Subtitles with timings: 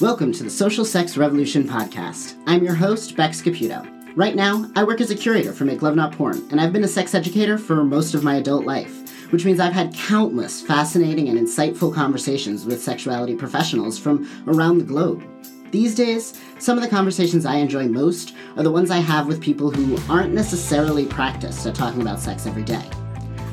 [0.00, 2.36] Welcome to the Social Sex Revolution podcast.
[2.48, 3.88] I'm your host, Bex Caputo.
[4.16, 6.82] Right now, I work as a curator for Make Love Not Porn, and I've been
[6.82, 11.28] a sex educator for most of my adult life, which means I've had countless fascinating
[11.28, 15.22] and insightful conversations with sexuality professionals from around the globe.
[15.70, 19.40] These days, some of the conversations I enjoy most are the ones I have with
[19.40, 22.82] people who aren't necessarily practiced at talking about sex every day.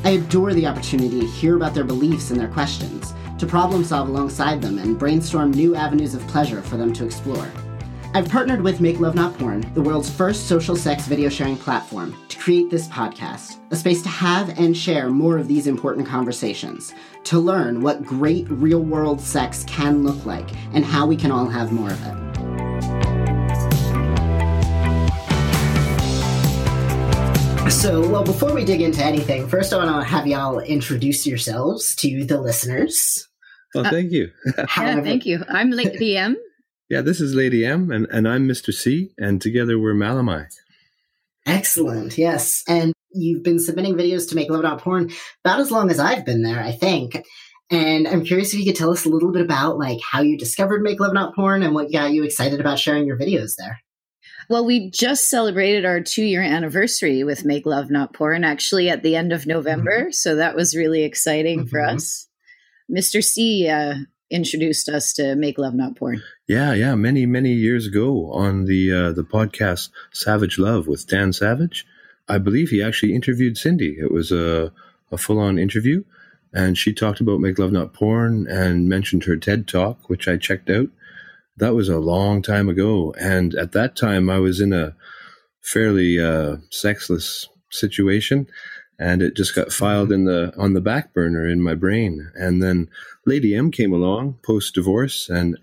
[0.03, 4.07] I adore the opportunity to hear about their beliefs and their questions, to problem solve
[4.07, 7.51] alongside them and brainstorm new avenues of pleasure for them to explore.
[8.13, 12.15] I've partnered with Make Love Not Porn, the world's first social sex video sharing platform,
[12.29, 16.93] to create this podcast, a space to have and share more of these important conversations,
[17.23, 21.47] to learn what great real world sex can look like and how we can all
[21.47, 22.21] have more of it.
[27.71, 31.95] So, well, before we dig into anything, first I want to have y'all introduce yourselves
[31.95, 33.27] to the listeners.
[33.73, 34.31] Well, thank you.
[34.57, 35.43] yeah, thank you.
[35.47, 36.37] I'm Lady M.
[36.89, 38.73] Yeah, this is Lady M, and, and I'm Mr.
[38.73, 40.47] C, and together we're Malimi.
[41.45, 42.63] Excellent, yes.
[42.67, 45.09] And you've been submitting videos to Make Love Not Porn
[45.43, 47.23] about as long as I've been there, I think.
[47.69, 50.37] And I'm curious if you could tell us a little bit about like how you
[50.37, 53.79] discovered Make Love Not Porn and what got you excited about sharing your videos there.
[54.49, 59.01] Well, we just celebrated our two year anniversary with Make Love Not Porn actually at
[59.01, 60.01] the end of November.
[60.01, 60.11] Mm-hmm.
[60.11, 61.69] So that was really exciting mm-hmm.
[61.69, 62.27] for us.
[62.91, 63.23] Mr.
[63.23, 63.95] C uh,
[64.29, 66.21] introduced us to Make Love Not Porn.
[66.47, 71.31] Yeah, yeah, many many years ago on the uh, the podcast Savage Love with Dan
[71.31, 71.85] Savage.
[72.27, 73.97] I believe he actually interviewed Cindy.
[73.99, 74.73] It was a
[75.11, 76.03] a full on interview,
[76.53, 80.37] and she talked about Make Love Not Porn and mentioned her TED talk, which I
[80.37, 80.87] checked out.
[81.57, 84.95] That was a long time ago, and at that time I was in a
[85.61, 88.47] fairly uh, sexless situation
[89.01, 92.31] and it just got filed in the on the back burner in my brain.
[92.35, 92.87] And then
[93.25, 95.57] Lady M came along post divorce and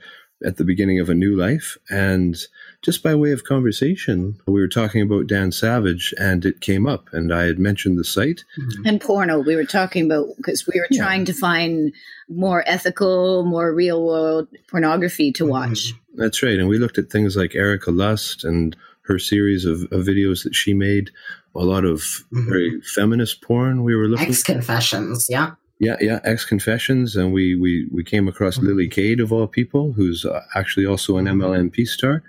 [0.44, 2.36] at the beginning of a new life, and
[2.82, 7.08] just by way of conversation, we were talking about Dan Savage, and it came up,
[7.12, 8.86] and I had mentioned the site mm-hmm.
[8.86, 9.40] and porno.
[9.40, 11.02] We were talking about because we were yeah.
[11.02, 11.92] trying to find
[12.28, 15.50] more ethical, more real world pornography to mm-hmm.
[15.50, 15.92] watch.
[15.92, 16.22] Mm-hmm.
[16.22, 18.76] That's right, and we looked at things like Erika Lust and
[19.08, 21.10] her series of, of videos that she made
[21.54, 22.48] a lot of mm-hmm.
[22.48, 23.82] very feminist porn.
[23.82, 24.30] We were looking at.
[24.30, 25.52] Ex confessions, yeah.
[25.80, 28.66] Yeah, yeah, XConfessions, and we we we came across mm-hmm.
[28.66, 31.84] Lily Cade of all people, who's uh, actually also an MLNP mm-hmm.
[31.84, 32.24] star,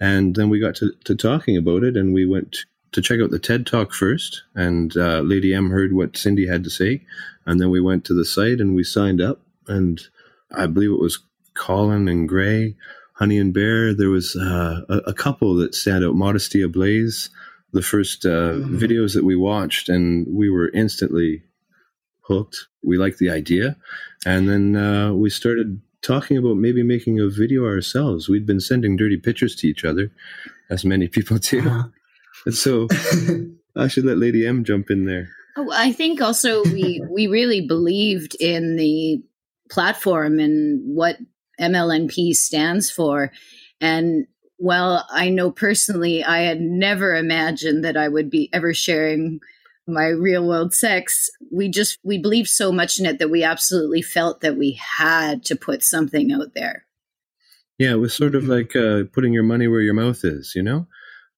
[0.00, 2.56] and then we got to, to talking about it, and we went
[2.90, 6.64] to check out the TED Talk first, and uh, Lady M heard what Cindy had
[6.64, 7.04] to say,
[7.46, 10.00] and then we went to the site and we signed up, and
[10.50, 11.20] I believe it was
[11.54, 12.74] Colin and Gray,
[13.18, 13.94] Honey and Bear.
[13.94, 17.30] There was uh, a, a, couple that stand out, Modesty Ablaze
[17.72, 18.78] the first uh, mm-hmm.
[18.78, 21.42] videos that we watched, and we were instantly
[22.22, 22.66] hooked.
[22.82, 23.76] We liked the idea,
[24.24, 28.28] and then uh, we started talking about maybe making a video ourselves.
[28.28, 30.10] We'd been sending dirty pictures to each other,
[30.70, 31.60] as many people do.
[31.60, 31.88] Uh-huh.
[32.46, 32.88] And so
[33.76, 35.30] I should let Lady M jump in there.
[35.56, 39.22] Oh, I think also we we really believed in the
[39.70, 41.18] platform and what
[41.60, 43.32] MLNP stands for,
[43.80, 44.26] and
[44.58, 49.40] well, I know personally, I had never imagined that I would be ever sharing
[49.86, 51.30] my real world sex.
[51.50, 55.44] We just, we believed so much in it that we absolutely felt that we had
[55.44, 56.84] to put something out there.
[57.78, 60.62] Yeah, it was sort of like uh, putting your money where your mouth is, you
[60.62, 60.88] know?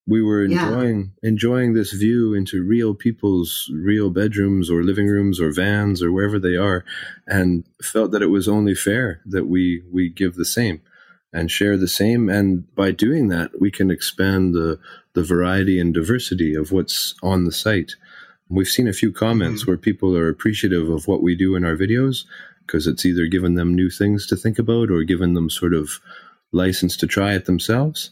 [0.06, 1.28] We were enjoying yeah.
[1.28, 6.38] enjoying this view into real people's real bedrooms or living rooms or vans or wherever
[6.38, 6.84] they are,
[7.26, 10.80] and felt that it was only fair that we we give the same
[11.32, 12.28] and share the same.
[12.28, 14.78] And by doing that, we can expand the,
[15.14, 17.92] the variety and diversity of what's on the site.
[18.48, 19.70] We've seen a few comments mm-hmm.
[19.70, 22.24] where people are appreciative of what we do in our videos
[22.66, 26.00] because it's either given them new things to think about or given them sort of
[26.52, 28.10] license to try it themselves.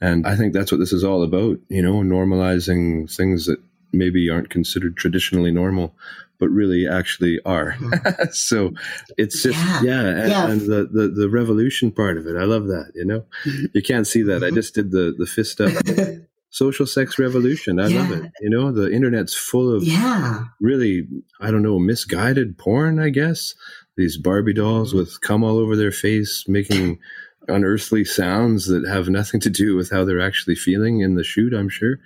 [0.00, 3.58] And I think that's what this is all about, you know, normalizing things that
[3.92, 5.94] maybe aren't considered traditionally normal
[6.38, 7.72] but really actually are.
[7.72, 8.24] Mm-hmm.
[8.32, 8.72] so
[9.16, 10.50] it's just yeah, yeah, and, yeah.
[10.50, 12.36] and, the, the the revolution part of it.
[12.36, 12.92] I love that.
[12.94, 13.66] You know, mm-hmm.
[13.74, 14.42] you can't see that.
[14.42, 14.54] I mm-hmm.
[14.54, 15.72] just did the the fist up.
[16.50, 17.78] Social sex revolution.
[17.78, 18.00] I yeah.
[18.00, 18.32] love it.
[18.40, 20.44] You know, the internet's full of yeah.
[20.62, 21.06] really,
[21.42, 23.54] I don't know, misguided porn, I guess.
[23.98, 27.00] These Barbie dolls with cum all over their face making
[27.48, 31.52] unearthly sounds that have nothing to do with how they're actually feeling in the shoot,
[31.54, 31.98] I'm sure.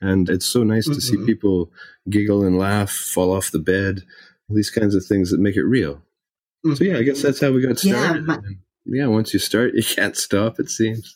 [0.00, 0.94] And it's so nice mm-hmm.
[0.94, 1.26] to see mm-hmm.
[1.26, 1.72] people
[2.08, 4.02] giggle and laugh, fall off the bed,
[4.48, 6.02] these kinds of things that make it real.
[6.64, 6.74] Mm-hmm.
[6.74, 8.26] So, yeah, I guess that's how we got started.
[8.26, 8.36] Yeah,
[8.86, 11.14] yeah, once you start, you can't stop, it seems.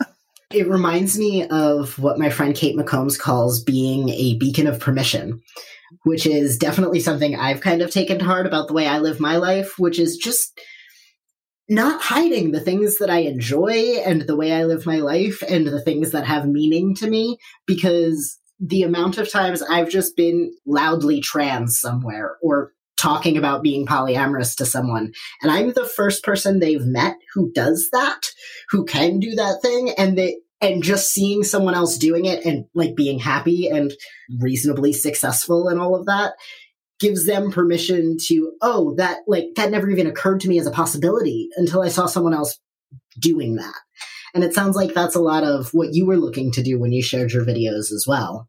[0.50, 5.42] it reminds me of what my friend Kate McCombs calls being a beacon of permission,
[6.04, 9.20] which is definitely something I've kind of taken to heart about the way I live
[9.20, 10.58] my life, which is just
[11.70, 15.66] not hiding the things that I enjoy and the way I live my life and
[15.66, 20.52] the things that have meaning to me because the amount of times I've just been
[20.66, 26.58] loudly trans somewhere or talking about being polyamorous to someone and I'm the first person
[26.58, 28.20] they've met who does that,
[28.70, 32.66] who can do that thing and they and just seeing someone else doing it and
[32.74, 33.92] like being happy and
[34.40, 36.34] reasonably successful and all of that
[37.00, 40.70] gives them permission to oh that like that never even occurred to me as a
[40.70, 42.58] possibility until i saw someone else
[43.18, 43.74] doing that
[44.34, 46.92] and it sounds like that's a lot of what you were looking to do when
[46.92, 48.46] you shared your videos as well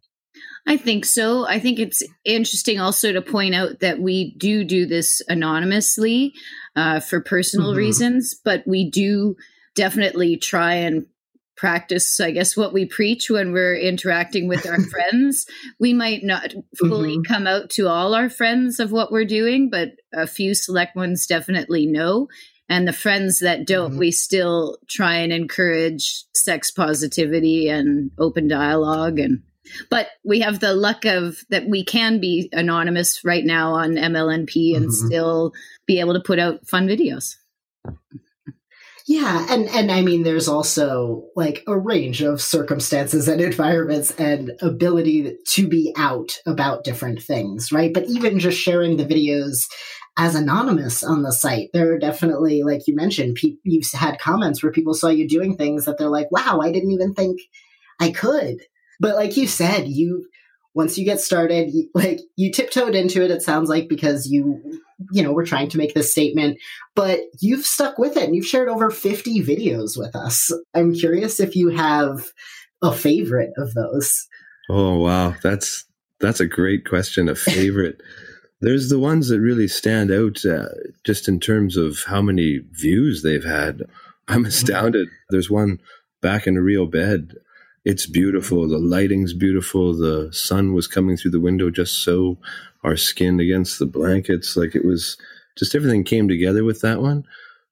[0.67, 1.47] I think so.
[1.47, 6.33] I think it's interesting also to point out that we do do this anonymously
[6.75, 7.79] uh, for personal mm-hmm.
[7.79, 9.35] reasons, but we do
[9.75, 11.07] definitely try and
[11.61, 15.45] practice, I guess, what we preach when we're interacting with our friends.
[15.79, 17.31] We might not fully mm-hmm.
[17.31, 21.27] come out to all our friends of what we're doing, but a few select ones
[21.27, 22.29] definitely know.
[22.67, 23.99] And the friends that don't, mm-hmm.
[23.99, 29.43] we still try and encourage sex positivity and open dialogue and
[29.89, 34.75] but we have the luck of that we can be anonymous right now on MLNP
[34.75, 35.07] and mm-hmm.
[35.07, 35.53] still
[35.85, 37.35] be able to put out fun videos.
[39.11, 44.53] Yeah, and and I mean, there's also like a range of circumstances and environments and
[44.61, 47.93] ability to be out about different things, right?
[47.93, 49.67] But even just sharing the videos
[50.17, 54.63] as anonymous on the site, there are definitely, like you mentioned, pe- you've had comments
[54.63, 57.37] where people saw you doing things that they're like, "Wow, I didn't even think
[57.99, 58.61] I could."
[59.01, 60.25] But like you said, you
[60.73, 63.31] once you get started, you, like you tiptoed into it.
[63.31, 64.79] It sounds like because you
[65.11, 66.57] you know, we're trying to make this statement,
[66.95, 70.51] but you've stuck with it and you've shared over 50 videos with us.
[70.73, 72.31] I'm curious if you have
[72.81, 74.27] a favorite of those.
[74.69, 75.35] Oh, wow.
[75.43, 75.85] That's,
[76.19, 77.29] that's a great question.
[77.29, 78.01] A favorite.
[78.61, 80.69] There's the ones that really stand out uh,
[81.03, 83.81] just in terms of how many views they've had.
[84.27, 85.09] I'm astounded.
[85.29, 85.79] There's one
[86.21, 87.33] back in a real bed.
[87.83, 88.67] It's beautiful.
[88.67, 89.95] The lighting's beautiful.
[89.95, 92.37] The sun was coming through the window just so
[92.83, 94.55] our skin against the blankets.
[94.55, 95.17] Like it was
[95.57, 97.25] just everything came together with that one.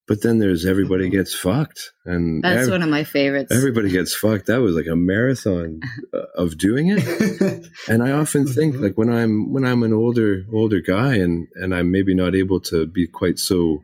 [0.07, 1.17] But then there's everybody mm-hmm.
[1.17, 3.55] gets fucked, and that's every, one of my favorites.
[3.55, 4.47] Everybody gets fucked.
[4.47, 5.81] That was like a marathon
[6.11, 7.67] uh, of doing it.
[7.87, 8.83] and I often think mm-hmm.
[8.85, 12.59] like when I'm when I'm an older older guy and and I'm maybe not able
[12.61, 13.83] to be quite so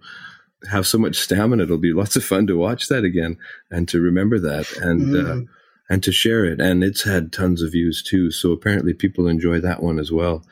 [0.67, 1.61] have so much stamina.
[1.61, 3.37] It'll be lots of fun to watch that again
[3.69, 5.15] and to remember that and.
[5.15, 5.43] Uh, mm-hmm.
[5.89, 8.31] And to share it, and it's had tons of views too.
[8.31, 10.43] So apparently, people enjoy that one as well.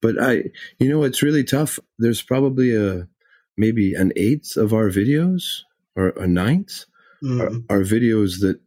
[0.00, 0.44] But I,
[0.78, 1.78] you know, it's really tough.
[1.98, 3.08] There's probably a
[3.56, 5.60] maybe an eighth of our videos
[5.94, 6.84] or a ninth
[7.22, 7.40] mm.
[7.40, 8.60] are, are videos that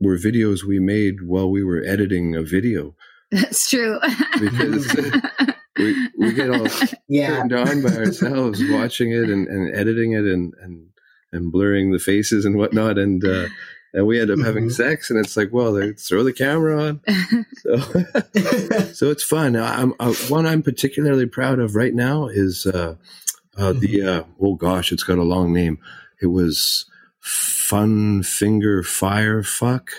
[0.00, 2.94] were videos we made while we were editing a video.
[3.30, 3.98] That's true.
[4.38, 4.94] because
[5.78, 6.66] we, we get all
[7.08, 7.28] yeah.
[7.28, 10.88] turned on by ourselves watching it and, and editing it and, and,
[11.32, 12.98] and blurring the faces and whatnot.
[12.98, 13.46] And, uh,
[13.94, 14.72] and we end up having mm-hmm.
[14.72, 17.00] sex and it's like well they throw the camera on
[17.56, 17.76] so
[18.92, 22.94] so it's fun i'm uh, one i'm particularly proud of right now is uh,
[23.56, 24.20] uh, the mm-hmm.
[24.20, 25.78] uh, oh gosh it's got a long name
[26.20, 26.86] it was
[27.20, 29.90] fun finger fire fuck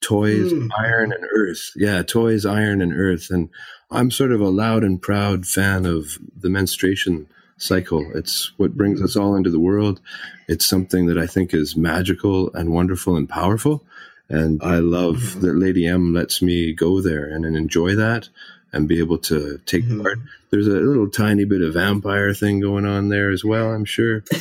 [0.00, 0.68] toys mm.
[0.78, 3.48] iron and earth yeah toys iron and earth and
[3.90, 7.26] i'm sort of a loud and proud fan of the menstruation
[7.58, 8.10] cycle.
[8.14, 10.00] It's what brings us all into the world.
[10.48, 13.84] It's something that I think is magical and wonderful and powerful.
[14.28, 18.28] And I love that Lady M lets me go there and, and enjoy that
[18.72, 20.02] and be able to take mm-hmm.
[20.02, 20.18] part.
[20.50, 24.24] There's a little tiny bit of vampire thing going on there as well, I'm sure.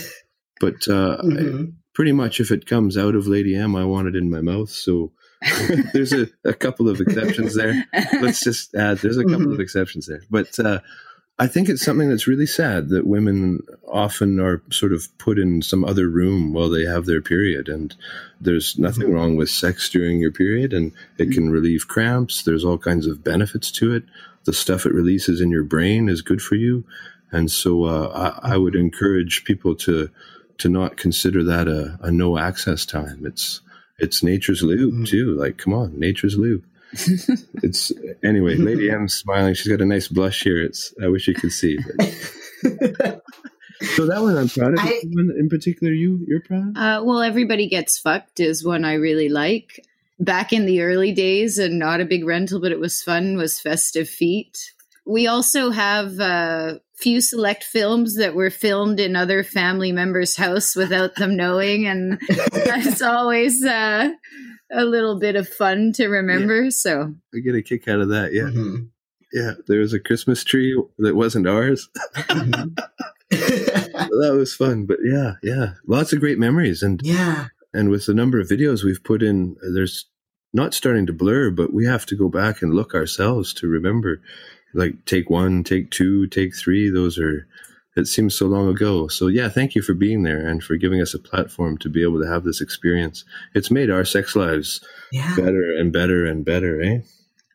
[0.60, 1.65] But uh, mm-hmm.
[1.65, 4.42] I, pretty much if it comes out of Lady M, I want it in my
[4.42, 4.70] mouth.
[4.70, 5.12] So
[5.94, 7.86] there's a, a, couple of exceptions there.
[8.22, 9.53] Let's just add there's a couple mm-hmm.
[9.53, 10.22] of exceptions there.
[10.30, 10.80] But uh,
[11.39, 15.62] I think it's something that's really sad that women often are sort of put in
[15.62, 17.70] some other room while they have their period.
[17.70, 17.96] And
[18.41, 19.13] there's nothing mm-hmm.
[19.13, 22.44] wrong with sex during your period, and it can relieve cramps.
[22.44, 24.03] There's all kinds of benefits to it.
[24.46, 26.86] The stuff it releases in your brain is good for you.
[27.32, 30.10] And so uh, I, I, would encourage people to
[30.60, 33.25] to not consider that a, a no access time.
[33.25, 33.62] It's
[34.00, 35.03] it's nature's lube mm-hmm.
[35.03, 35.36] too.
[35.38, 36.63] Like, come on, nature's lube.
[37.63, 37.91] it's
[38.24, 38.56] anyway.
[38.56, 39.53] Lady M's smiling.
[39.53, 40.62] She's got a nice blush here.
[40.62, 41.77] It's I wish you could see.
[42.62, 44.79] so that one I'm proud of.
[44.79, 46.77] I, one in particular, you you're proud.
[46.77, 49.86] Uh, well, everybody gets fucked is one I really like.
[50.20, 53.38] Back in the early days, and not a big rental, but it was fun.
[53.38, 54.74] Was Festive Feet.
[55.06, 60.75] We also have uh, few select films that were filmed in other family members' house
[60.75, 62.20] without them knowing, and
[62.51, 64.10] that's always uh,
[64.72, 66.63] a little bit of fun to remember.
[66.63, 66.70] Yeah.
[66.70, 68.34] So I get a kick out of that.
[68.34, 68.44] Yeah.
[68.44, 68.86] Mm-hmm.
[69.32, 69.54] Yeah.
[69.68, 71.89] There was a Christmas tree that wasn't ours.
[72.16, 72.74] mm-hmm.
[73.30, 74.86] that was fun.
[74.86, 78.84] But yeah, yeah, lots of great memories, and yeah, and with the number of videos
[78.84, 80.06] we've put in, there's
[80.54, 84.22] not starting to blur, but we have to go back and look ourselves to remember.
[84.74, 86.90] Like take one, take two, take three.
[86.90, 87.48] Those are
[87.98, 89.08] it seems so long ago.
[89.08, 92.04] So yeah, thank you for being there and for giving us a platform to be
[92.04, 93.26] able to have this experience.
[93.56, 94.82] It's made our sex lives
[95.12, 95.36] yeah.
[95.36, 97.00] better and better and better, eh?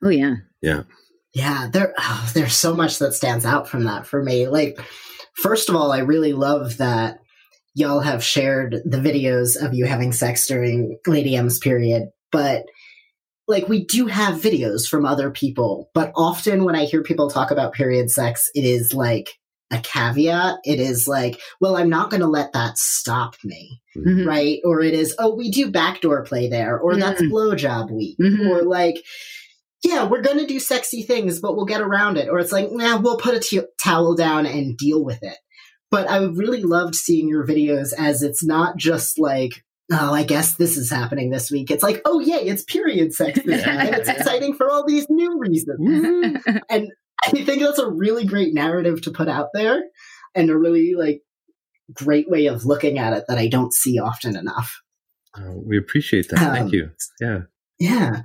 [0.03, 0.37] Oh yeah.
[0.61, 0.83] Yeah.
[1.33, 4.49] Yeah, there oh, there's so much that stands out from that for me.
[4.49, 4.79] Like
[5.35, 7.21] first of all, I really love that
[7.75, 12.65] y'all have shared the videos of you having sex during Lady M's period, but
[13.53, 17.53] like we do have videos from other people, but often when I hear people talk
[17.53, 19.39] about period sex, it is like
[19.71, 20.57] a caveat.
[20.65, 23.81] It is like, well, I'm not going to let that stop me.
[23.97, 24.27] Mm-hmm.
[24.27, 24.59] Right.
[24.65, 27.01] Or it is, oh, we do backdoor play there, or mm-hmm.
[27.01, 28.49] that's blowjob week, mm-hmm.
[28.49, 28.97] or like,
[29.85, 32.29] yeah, we're going to do sexy things, but we'll get around it.
[32.29, 35.37] Or it's like, nah, we'll put a t- towel down and deal with it.
[35.91, 40.57] But I really loved seeing your videos as it's not just like, oh, I guess
[40.57, 41.71] this is happening this week.
[41.71, 45.39] It's like, oh, yay, it's period sex this and it's exciting for all these new
[45.39, 46.43] reasons.
[46.71, 46.89] and
[47.25, 49.83] I think that's a really great narrative to put out there
[50.35, 51.21] and a really like
[51.93, 54.81] great way of looking at it that I don't see often enough.
[55.37, 56.43] Uh, we appreciate that.
[56.43, 56.91] Um, Thank you.
[57.21, 57.41] Yeah.
[57.79, 58.23] Yeah.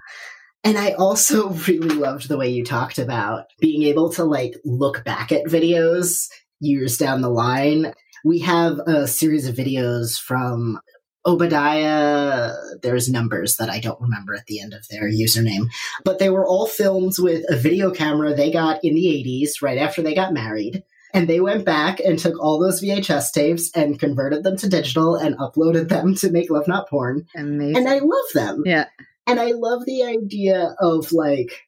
[0.64, 5.04] And I also really loved the way you talked about being able to like look
[5.04, 6.28] back at videos
[6.60, 7.94] years down the line.
[8.24, 10.80] We have a series of videos from
[11.28, 15.68] Obadiah, there's numbers that I don't remember at the end of their username,
[16.06, 19.78] but they were all filmed with a video camera they got in the 80s, right
[19.78, 20.84] after they got married.
[21.14, 25.16] And they went back and took all those VHS tapes and converted them to digital
[25.16, 27.26] and uploaded them to make Love Not Porn.
[27.36, 27.78] Amazing.
[27.78, 28.64] And I love them.
[28.66, 28.86] Yeah.
[29.26, 31.67] And I love the idea of like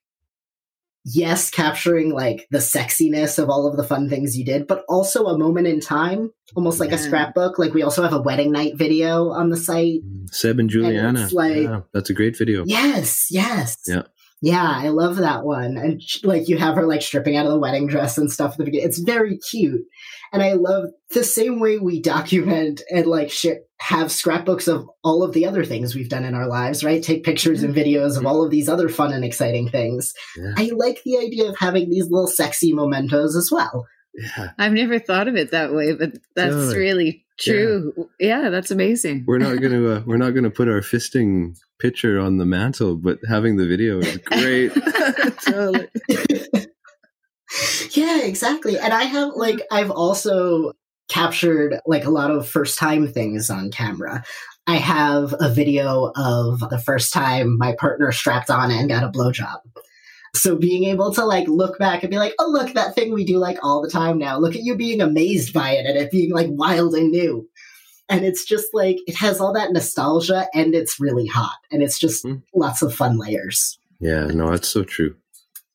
[1.11, 5.25] yes, capturing like the sexiness of all of the fun things you did, but also
[5.25, 6.95] a moment in time, almost like yeah.
[6.95, 7.57] a scrapbook.
[7.59, 10.01] Like we also have a wedding night video on the site.
[10.31, 11.21] Seb and Juliana.
[11.21, 12.63] And like, yeah, that's a great video.
[12.65, 13.77] Yes, yes.
[13.87, 14.03] Yeah.
[14.41, 15.77] Yeah, I love that one.
[15.77, 18.57] And like you have her like stripping out of the wedding dress and stuff at
[18.57, 18.87] the beginning.
[18.87, 19.81] It's very cute.
[20.31, 25.23] And I love the same way we document and like share, have scrapbooks of all
[25.23, 27.01] of the other things we've done in our lives, right?
[27.01, 27.89] Take pictures and mm-hmm.
[27.89, 30.13] videos of all of these other fun and exciting things.
[30.37, 30.53] Yeah.
[30.57, 33.87] I like the idea of having these little sexy mementos as well.
[34.13, 34.51] Yeah.
[34.57, 36.77] I've never thought of it that way, but that's totally.
[36.77, 37.93] really true.
[38.19, 38.41] Yeah.
[38.41, 38.49] yeah.
[38.49, 39.23] that's amazing.
[39.25, 42.45] We're not going to uh, we're not going to put our fisting picture on the
[42.45, 44.73] mantle, but having the video is great.
[45.45, 45.87] totally.
[47.91, 48.77] yeah, exactly.
[48.77, 50.73] And I have like I've also
[51.09, 54.23] captured like a lot of first time things on camera.
[54.67, 59.09] I have a video of the first time my partner strapped on and got a
[59.09, 59.57] blowjob.
[60.35, 63.25] So being able to like look back and be like, oh look, that thing we
[63.25, 64.37] do like all the time now.
[64.37, 67.49] Look at you being amazed by it and it being like wild and new.
[68.09, 71.57] And it's just like it has all that nostalgia and it's really hot.
[71.71, 72.41] And it's just mm.
[72.55, 73.79] lots of fun layers.
[73.99, 75.15] Yeah, no, that's so true.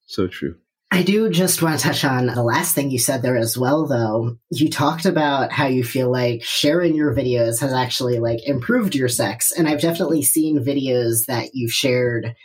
[0.07, 0.57] So true.
[0.91, 3.87] I do just want to touch on the last thing you said there as well,
[3.87, 4.37] though.
[4.53, 9.09] You talked about how you feel like sharing your videos has actually like improved your
[9.09, 9.50] sex.
[9.50, 12.37] And I've definitely seen videos that you've shared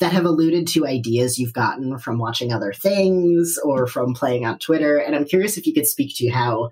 [0.00, 4.58] that have alluded to ideas you've gotten from watching other things or from playing on
[4.58, 4.96] Twitter.
[4.96, 6.70] And I'm curious if you could speak to how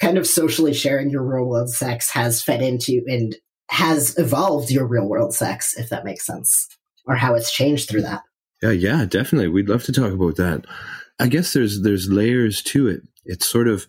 [0.00, 3.36] kind of socially sharing your real world sex has fed into and
[3.68, 6.68] has evolved your real world sex, if that makes sense,
[7.06, 8.22] or how it's changed through that.
[8.62, 9.48] Yeah, yeah, definitely.
[9.48, 10.66] We'd love to talk about that.
[11.18, 13.02] I guess there's there's layers to it.
[13.24, 13.86] It's sort of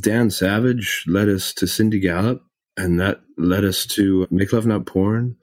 [0.00, 2.42] Dan Savage led us to Cindy Gallop,
[2.76, 5.36] and that led us to Make Love Not Porn,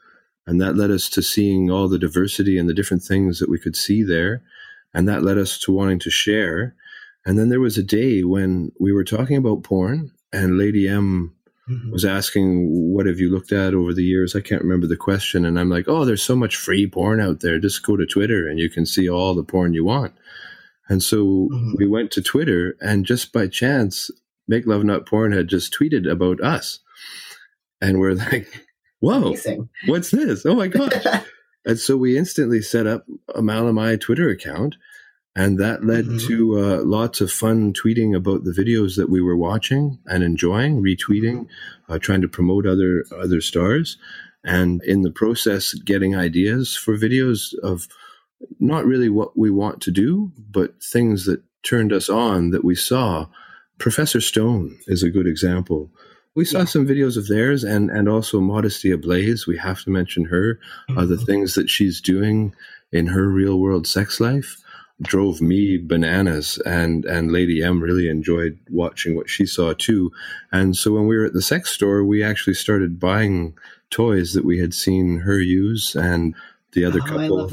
[0.45, 3.59] and that led us to seeing all the diversity and the different things that we
[3.59, 4.43] could see there,
[4.93, 6.75] and that led us to wanting to share.
[7.25, 11.35] And then there was a day when we were talking about porn, and Lady M
[11.71, 11.91] mm-hmm.
[11.91, 14.35] was asking, What have you looked at over the years?
[14.35, 15.45] I can't remember the question.
[15.45, 17.59] And I'm like, Oh, there's so much free porn out there.
[17.59, 20.13] Just go to Twitter and you can see all the porn you want.
[20.89, 21.73] And so mm-hmm.
[21.77, 24.11] we went to Twitter, and just by chance,
[24.47, 26.79] Make Love Not Porn had just tweeted about us.
[27.79, 28.47] And we're like,
[28.99, 29.69] Whoa, Amazing.
[29.87, 30.45] what's this?
[30.45, 31.05] Oh my gosh.
[31.65, 34.75] and so we instantly set up a Malimi Twitter account
[35.35, 36.27] and that led mm-hmm.
[36.27, 40.83] to uh, lots of fun tweeting about the videos that we were watching and enjoying,
[40.83, 41.47] retweeting,
[41.87, 43.97] uh, trying to promote other other stars,
[44.43, 47.87] and in the process, getting ideas for videos of
[48.59, 52.75] not really what we want to do, but things that turned us on that we
[52.75, 53.27] saw.
[53.77, 55.91] Professor Stone is a good example.
[56.35, 56.65] We saw yeah.
[56.65, 59.47] some videos of theirs and, and also Modesty Ablaze.
[59.47, 60.59] We have to mention her,
[60.89, 60.97] mm-hmm.
[60.97, 62.55] uh, the things that she's doing
[62.91, 64.60] in her real world sex life
[65.01, 70.11] drove me bananas and and lady m really enjoyed watching what she saw too.
[70.51, 73.57] And so when we were at the sex store we actually started buying
[73.89, 76.35] toys that we had seen her use and
[76.73, 77.49] the other oh, couple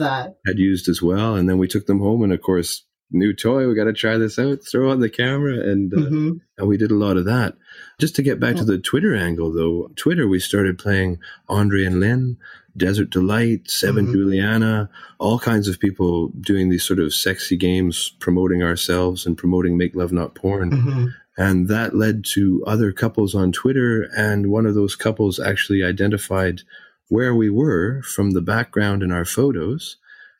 [0.46, 1.34] had used as well.
[1.34, 4.18] And then we took them home and of course new toy we got to try
[4.18, 6.32] this out throw on the camera and uh, mm-hmm.
[6.58, 7.54] and we did a lot of that
[7.98, 8.58] just to get back oh.
[8.58, 12.36] to the twitter angle though twitter we started playing andre and lynn
[12.78, 14.14] Desert Delight, Seven mm-hmm.
[14.14, 14.88] Juliana,
[15.18, 19.94] all kinds of people doing these sort of sexy games, promoting ourselves and promoting Make
[19.94, 20.70] Love Not Porn.
[20.70, 21.06] Mm-hmm.
[21.36, 24.08] And that led to other couples on Twitter.
[24.16, 26.62] And one of those couples actually identified
[27.08, 29.96] where we were from the background in our photos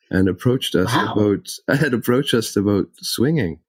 [0.09, 1.13] and approached us wow.
[1.13, 1.49] about,
[1.79, 3.59] had approached us about swinging.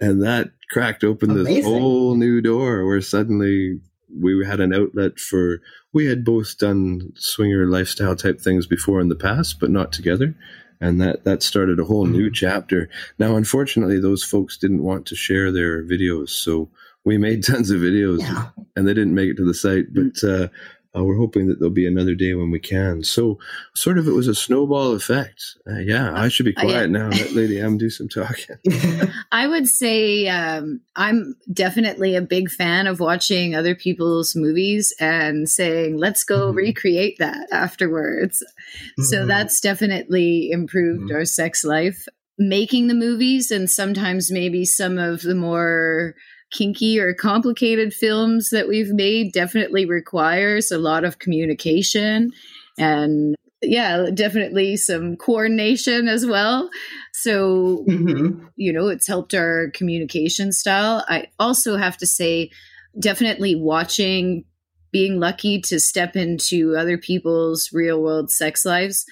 [0.00, 1.54] And that cracked open Amazing.
[1.54, 3.80] this whole new door where suddenly
[4.12, 5.60] we had an outlet for
[5.92, 10.34] we had both done swinger lifestyle type things before in the past but not together
[10.80, 12.14] and that that started a whole mm-hmm.
[12.14, 16.68] new chapter now unfortunately those folks didn't want to share their videos so
[17.04, 18.48] we made tons of videos yeah.
[18.76, 20.48] and they didn't make it to the site but uh,
[20.96, 23.02] uh, we're hoping that there'll be another day when we can.
[23.02, 23.38] So,
[23.74, 25.56] sort of, it was a snowball effect.
[25.66, 26.98] Uh, yeah, I should be uh, quiet yeah.
[26.98, 27.08] now.
[27.08, 28.56] Let Lady M do some talking.
[29.32, 35.48] I would say um, I'm definitely a big fan of watching other people's movies and
[35.48, 36.56] saying, "Let's go mm-hmm.
[36.56, 39.02] recreate that afterwards." Mm-hmm.
[39.02, 41.16] So that's definitely improved mm-hmm.
[41.16, 42.06] our sex life.
[42.36, 46.16] Making the movies and sometimes maybe some of the more
[46.54, 52.32] kinky or complicated films that we've made definitely requires a lot of communication
[52.78, 56.70] and yeah, definitely some coordination as well.
[57.12, 58.44] So, mm-hmm.
[58.56, 61.04] you know, it's helped our communication style.
[61.08, 62.50] I also have to say,
[62.98, 64.44] definitely watching,
[64.92, 69.04] being lucky to step into other people's real world sex lives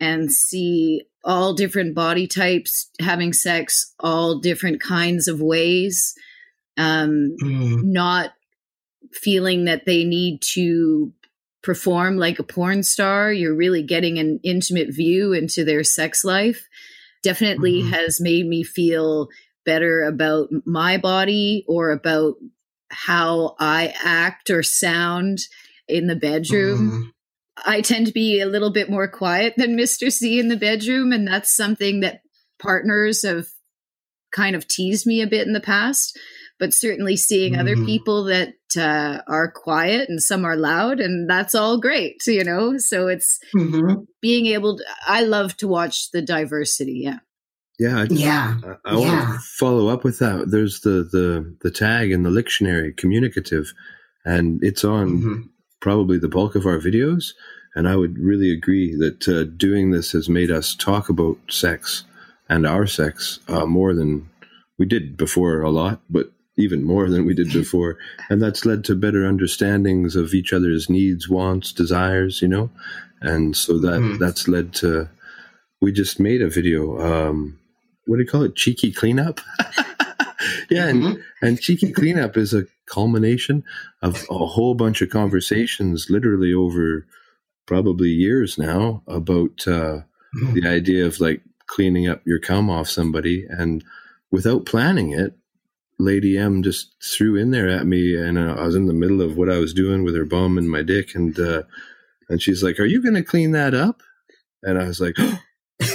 [0.00, 6.14] and see all different body types having sex, all different kinds of ways
[6.78, 7.82] um, mm.
[7.82, 8.30] not
[9.12, 11.12] feeling that they need to
[11.62, 13.32] perform like a porn star.
[13.32, 16.68] You're really getting an intimate view into their sex life.
[17.22, 17.90] Definitely mm-hmm.
[17.90, 19.28] has made me feel
[19.64, 22.36] better about my body or about
[22.90, 25.40] how I act or sound
[25.88, 26.78] in the bedroom.
[26.78, 27.02] Mm-hmm.
[27.66, 30.12] I tend to be a little bit more quiet than Mr.
[30.12, 32.22] C in the bedroom, and that's something that
[32.60, 33.48] partners have
[34.30, 36.16] kind of teased me a bit in the past
[36.58, 37.60] but certainly seeing mm-hmm.
[37.60, 42.44] other people that uh, are quiet and some are loud, and that's all great, you
[42.44, 42.78] know.
[42.78, 44.02] So it's mm-hmm.
[44.20, 44.84] being able to.
[45.06, 47.00] I love to watch the diversity.
[47.04, 47.18] Yeah.
[47.78, 48.60] Yeah, I, yeah.
[48.84, 48.98] I, I yeah.
[48.98, 50.50] want to follow up with that.
[50.50, 53.72] There's the the the tag in the dictionary, communicative,
[54.24, 55.42] and it's on mm-hmm.
[55.80, 57.34] probably the bulk of our videos.
[57.76, 62.04] And I would really agree that uh, doing this has made us talk about sex
[62.48, 64.28] and our sex uh, more than
[64.78, 67.96] we did before a lot, but even more than we did before.
[68.28, 72.70] And that's led to better understandings of each other's needs, wants, desires, you know?
[73.20, 74.18] And so that mm.
[74.18, 75.08] that's led to
[75.80, 77.58] we just made a video, um,
[78.06, 78.56] what do you call it?
[78.56, 79.40] Cheeky cleanup.
[80.70, 81.06] yeah, mm-hmm.
[81.06, 83.64] and, and cheeky cleanup is a culmination
[84.02, 87.06] of a whole bunch of conversations literally over
[87.66, 90.00] probably years now about uh,
[90.36, 90.54] mm.
[90.54, 93.84] the idea of like cleaning up your cum off somebody and
[94.30, 95.37] without planning it
[95.98, 99.20] Lady M just threw in there at me, and uh, I was in the middle
[99.20, 101.62] of what I was doing with her bum and my dick, and uh,
[102.28, 104.02] and she's like, "Are you going to clean that up?"
[104.62, 105.40] And I was like, oh,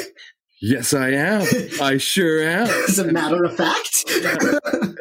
[0.62, 1.48] "Yes, I am.
[1.82, 4.04] I sure am." As a matter of fact.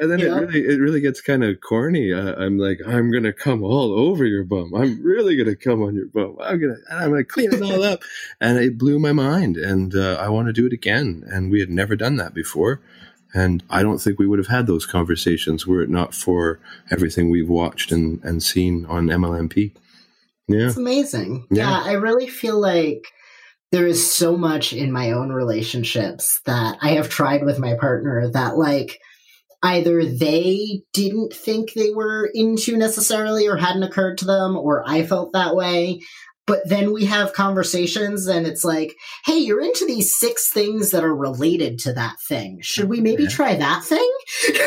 [0.00, 0.26] and then yeah.
[0.26, 2.14] it really it really gets kind of corny.
[2.14, 4.72] I, am like, "I'm going to come all over your bum.
[4.72, 6.36] I'm really going to come on your bum.
[6.40, 8.02] I'm gonna I'm going to clean it all up."
[8.40, 11.24] and it blew my mind, and uh, I want to do it again.
[11.26, 12.80] And we had never done that before
[13.34, 17.30] and I don't think we would have had those conversations were it not for everything
[17.30, 19.74] we've watched and, and seen on MLNP.
[20.48, 20.66] Yeah.
[20.66, 21.46] It's amazing.
[21.50, 21.70] Yeah.
[21.70, 23.04] yeah, I really feel like
[23.70, 28.28] there is so much in my own relationships that I have tried with my partner
[28.32, 28.98] that, like,
[29.62, 35.06] either they didn't think they were into necessarily or hadn't occurred to them, or I
[35.06, 36.00] felt that way
[36.46, 41.04] but then we have conversations and it's like hey you're into these six things that
[41.04, 42.58] are related to that thing.
[42.62, 43.28] Should we maybe yeah.
[43.28, 44.12] try that thing?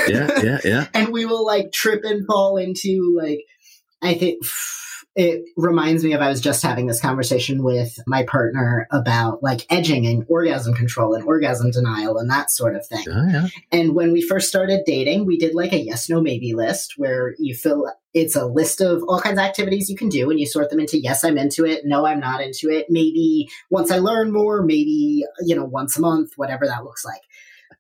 [0.08, 0.88] Yeah yeah yeah.
[0.94, 3.40] And we will like trip and fall into like
[4.02, 4.44] i think
[5.16, 9.66] it reminds me of I was just having this conversation with my partner about like
[9.70, 13.06] edging and orgasm control and orgasm denial and that sort of thing.
[13.10, 13.48] Oh, yeah.
[13.72, 17.34] And when we first started dating, we did like a yes, no, maybe list where
[17.40, 20.46] you fill it's a list of all kinds of activities you can do and you
[20.46, 24.00] sort them into yes, I'm into it, no, I'm not into it, maybe once I
[24.00, 27.22] learn more, maybe, you know, once a month, whatever that looks like.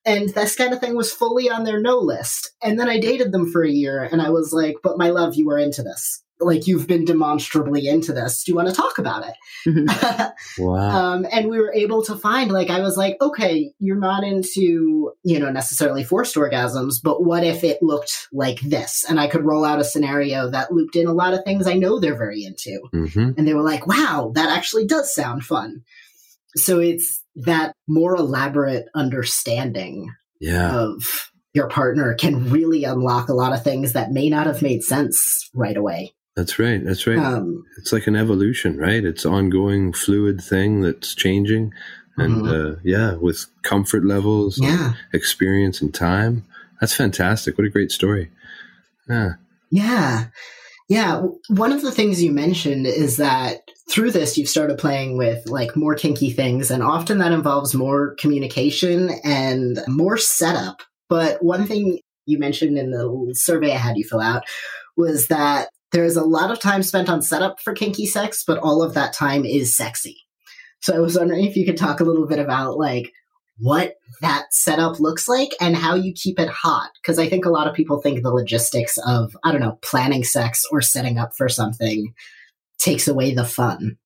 [0.05, 2.51] And this kind of thing was fully on their no list.
[2.61, 5.35] And then I dated them for a year and I was like, but my love,
[5.35, 8.43] you were into this like you've been demonstrably into this.
[8.43, 9.33] Do you want to talk about it?
[9.67, 10.63] Mm-hmm.
[10.63, 11.13] wow.
[11.13, 15.11] Um, and we were able to find like I was like, okay, you're not into
[15.23, 19.05] you know necessarily forced orgasms, but what if it looked like this?
[19.07, 21.73] And I could roll out a scenario that looped in a lot of things I
[21.73, 23.31] know they're very into, mm-hmm.
[23.37, 25.83] and they were like, wow, that actually does sound fun.
[26.55, 30.73] So it's that more elaborate understanding yeah.
[30.73, 34.83] of your partner can really unlock a lot of things that may not have made
[34.83, 36.13] sense right away.
[36.35, 36.83] That's right.
[36.83, 37.17] That's right.
[37.17, 39.03] Um, it's like an evolution, right?
[39.03, 41.73] It's ongoing, fluid thing that's changing,
[42.17, 42.73] and mm-hmm.
[42.73, 46.43] uh, yeah, with comfort levels, yeah, experience, and time.
[46.81, 47.57] That's fantastic.
[47.57, 48.31] What a great story.
[49.07, 49.33] Yeah.
[49.71, 50.25] Yeah.
[50.89, 51.23] Yeah.
[51.47, 55.75] One of the things you mentioned is that through this, you've started playing with like
[55.75, 60.81] more kinky things, and often that involves more communication and more setup.
[61.07, 64.43] But one thing you mentioned in the survey I had you fill out
[64.97, 68.83] was that there's a lot of time spent on setup for kinky sex, but all
[68.83, 70.17] of that time is sexy.
[70.81, 73.13] So I was wondering if you could talk a little bit about like
[73.59, 76.89] what that setup looks like and how you keep it hot.
[77.01, 80.25] Because I think a lot of people think the logistics of, I don't know, planning
[80.25, 82.13] sex or setting up for something
[82.77, 83.97] takes away the fun.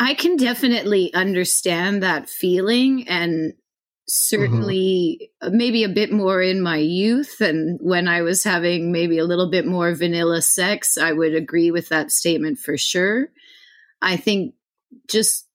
[0.00, 3.06] I can definitely understand that feeling.
[3.06, 3.52] And
[4.08, 5.56] certainly mm-hmm.
[5.56, 9.50] maybe a bit more in my youth and when I was having maybe a little
[9.50, 13.28] bit more vanilla sex, I would agree with that statement for sure.
[14.00, 14.54] I think
[15.08, 15.46] just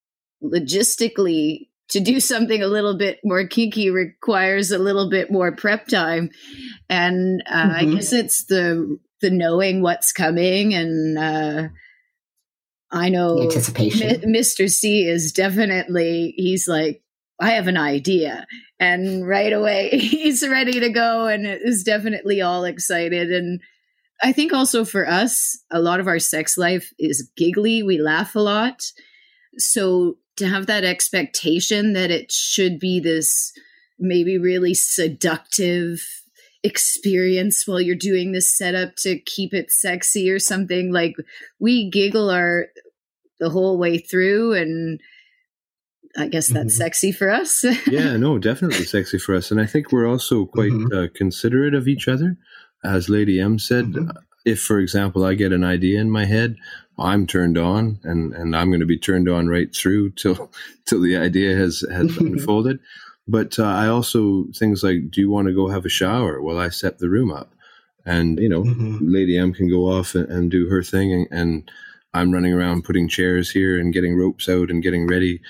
[0.43, 5.87] logistically to do something a little bit more kinky requires a little bit more prep
[5.87, 6.29] time
[6.89, 7.75] and uh, mm-hmm.
[7.75, 11.67] I guess it's the the knowing what's coming and uh,
[12.91, 14.23] I know anticipation.
[14.23, 14.69] M- Mr.
[14.69, 17.02] C is definitely he's like
[17.43, 18.47] I have an idea.
[18.79, 23.31] And right away, he's ready to go and is definitely all excited.
[23.33, 23.59] And
[24.23, 27.83] I think also for us, a lot of our sex life is giggly.
[27.83, 28.81] We laugh a lot.
[29.57, 33.51] So to have that expectation that it should be this
[33.99, 36.01] maybe really seductive
[36.63, 41.13] experience while you're doing this setup to keep it sexy or something like
[41.59, 42.67] we giggle our
[43.41, 45.01] the whole way through and
[46.15, 46.83] I guess that's mm-hmm.
[46.83, 47.63] sexy for us.
[47.87, 49.49] yeah, no, definitely sexy for us.
[49.49, 50.95] And I think we're also quite mm-hmm.
[50.95, 52.37] uh, considerate of each other.
[52.83, 54.09] As Lady M said, mm-hmm.
[54.45, 56.57] if, for example, I get an idea in my head,
[56.99, 60.51] I'm turned on and, and I'm going to be turned on right through till,
[60.85, 62.79] till the idea has, has unfolded.
[63.27, 66.59] But uh, I also, things like, do you want to go have a shower while
[66.59, 67.53] I set the room up?
[68.05, 68.99] And, you know, mm-hmm.
[69.01, 71.13] Lady M can go off and, and do her thing.
[71.13, 71.71] And, and
[72.13, 75.41] I'm running around putting chairs here and getting ropes out and getting ready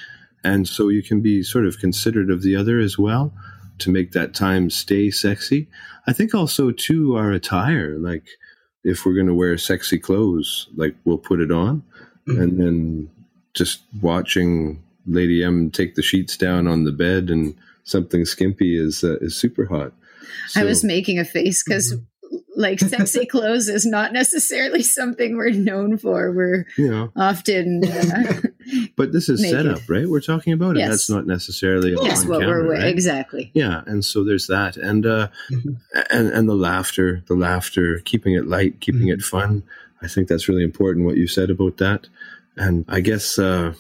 [0.44, 3.34] and so you can be sort of considerate of the other as well
[3.80, 5.68] to make that time stay sexy.
[6.06, 7.98] I think also, too, our attire.
[7.98, 8.26] Like,
[8.84, 11.84] if we're going to wear sexy clothes, like, we'll put it on.
[12.28, 12.42] Mm-hmm.
[12.42, 13.10] And then
[13.54, 19.04] just watching Lady M take the sheets down on the bed and something skimpy is
[19.04, 19.92] uh, is super hot.
[20.48, 22.04] So, I was making a face because mm-hmm
[22.56, 26.32] like sexy clothes is not necessarily something we're known for.
[26.32, 27.12] We're you know.
[27.16, 27.84] often.
[27.86, 28.42] Uh,
[28.96, 29.66] but this is naked.
[29.66, 30.08] setup, right?
[30.08, 30.88] We're talking about yes.
[30.88, 30.90] it.
[30.90, 32.88] That's not necessarily yes, what camera, we're right?
[32.88, 33.52] exactly.
[33.54, 35.74] Yeah, and so there's that, and uh, mm-hmm.
[36.12, 39.20] and and the laughter, the laughter, keeping it light, keeping mm-hmm.
[39.20, 39.64] it fun.
[40.02, 41.06] I think that's really important.
[41.06, 42.08] What you said about that,
[42.56, 43.38] and I guess.
[43.38, 43.74] Uh,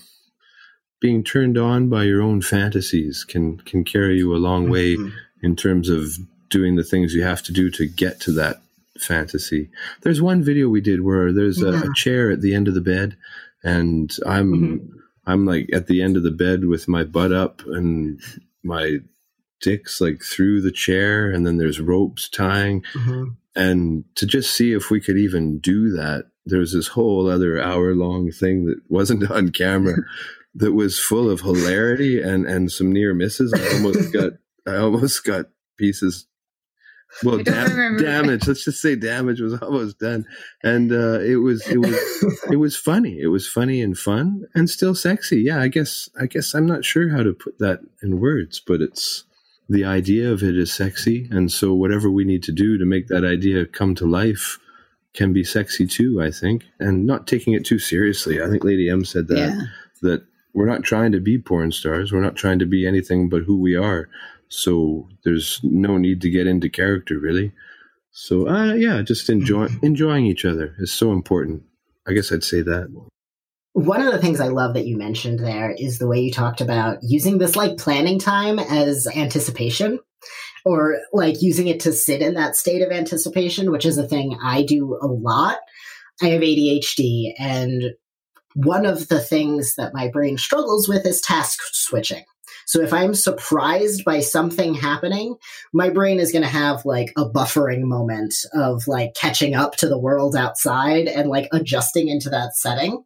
[1.02, 5.10] being turned on by your own fantasies can can carry you a long way mm-hmm.
[5.42, 6.18] in terms of
[6.54, 8.62] doing the things you have to do to get to that
[9.00, 9.70] fantasy.
[10.04, 11.84] There's one video we did where there's a, yeah.
[11.89, 13.18] a chair at the end of the bed,
[13.63, 14.98] and I'm mm-hmm.
[15.26, 18.22] I'm like at the end of the bed with my butt up and
[18.62, 19.00] my
[19.62, 23.30] dick's like through the chair, and then there's ropes tying, mm-hmm.
[23.56, 26.26] and to just see if we could even do that.
[26.46, 29.98] There's this whole other hour long thing that wasn't on camera
[30.56, 33.54] that was full of hilarity and and some near misses.
[33.54, 34.34] I almost got
[34.68, 36.28] I almost got pieces
[37.23, 40.26] well dam- damage let's just say damage was almost done.
[40.63, 41.95] And uh, it was it was
[42.52, 43.19] it was funny.
[43.19, 45.41] It was funny and fun and still sexy.
[45.41, 48.82] Yeah i guess i guess i'm not sure how to put that in words but
[48.82, 49.26] it's
[49.69, 51.28] the idea of it is sexy.
[51.32, 54.60] And so whatever we need to do to make that idea come to life
[55.13, 56.65] can be sexy too i think.
[56.80, 58.41] And not taking it too seriously.
[58.41, 59.62] I think lady m said that yeah.
[60.02, 62.12] that we're not trying to be porn stars.
[62.12, 64.10] We're not trying to be anything but who we are
[64.54, 67.54] so there's no need to get into character really.
[68.12, 71.63] So uh, yeah, just enjoy enjoying each other is so important.
[72.08, 72.88] I guess I'd say that.
[73.74, 76.62] One of the things I love that you mentioned there is the way you talked
[76.62, 80.00] about using this like planning time as anticipation.
[80.66, 84.38] or like using it to sit in that state of anticipation, which is a thing
[84.42, 85.58] I do a lot.
[86.22, 87.84] I have ADHD, and
[88.54, 92.24] one of the things that my brain struggles with is task switching.
[92.65, 95.36] So if I'm surprised by something happening,
[95.73, 99.88] my brain is going to have like a buffering moment of like catching up to
[99.88, 103.04] the world outside and like adjusting into that setting.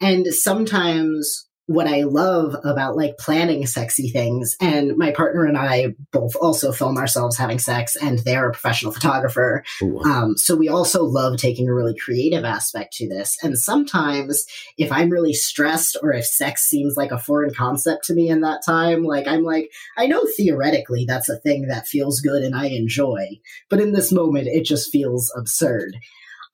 [0.00, 4.56] And sometimes what I love about like planning sexy things.
[4.60, 8.92] And my partner and I both also film ourselves having sex, and they're a professional
[8.92, 9.64] photographer.
[10.04, 13.36] Um, so we also love taking a really creative aspect to this.
[13.42, 14.46] And sometimes,
[14.78, 18.42] if I'm really stressed or if sex seems like a foreign concept to me in
[18.42, 22.54] that time, like I'm like, I know theoretically that's a thing that feels good and
[22.54, 25.96] I enjoy, but in this moment, it just feels absurd.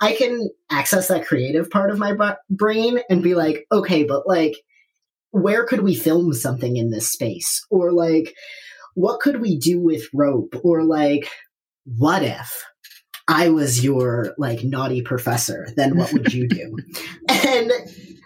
[0.01, 2.17] I can access that creative part of my
[2.51, 4.57] brain and be like, okay, but like,
[5.33, 7.67] where could we film something in this space?
[7.71, 8.35] Or like,
[8.95, 10.55] what could we do with rope?
[10.63, 11.29] Or like,
[11.85, 12.65] what if
[13.27, 15.67] I was your like naughty professor?
[15.75, 16.77] Then what would you do?
[17.29, 17.73] and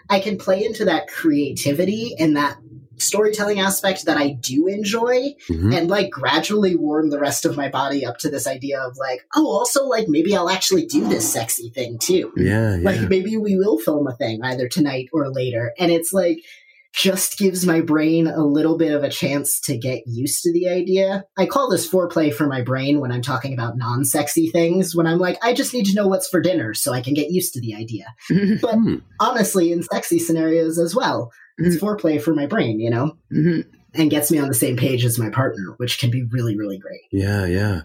[0.09, 2.57] I can play into that creativity and that
[2.97, 5.71] storytelling aspect that I do enjoy mm-hmm.
[5.71, 9.21] and like gradually warm the rest of my body up to this idea of like,
[9.35, 12.33] oh, also like maybe I'll actually do this sexy thing too.
[12.35, 12.75] Yeah.
[12.75, 12.83] yeah.
[12.83, 15.73] Like maybe we will film a thing either tonight or later.
[15.77, 16.39] And it's like,
[16.93, 20.67] just gives my brain a little bit of a chance to get used to the
[20.67, 21.23] idea.
[21.37, 25.07] I call this foreplay for my brain when I'm talking about non sexy things, when
[25.07, 27.53] I'm like, I just need to know what's for dinner so I can get used
[27.53, 28.05] to the idea.
[28.61, 28.95] but hmm.
[29.19, 31.85] honestly, in sexy scenarios as well, it's mm-hmm.
[31.85, 33.17] foreplay for my brain, you know?
[33.31, 33.69] Mm-hmm.
[33.93, 36.77] And gets me on the same page as my partner, which can be really, really
[36.77, 37.01] great.
[37.11, 37.81] Yeah, yeah.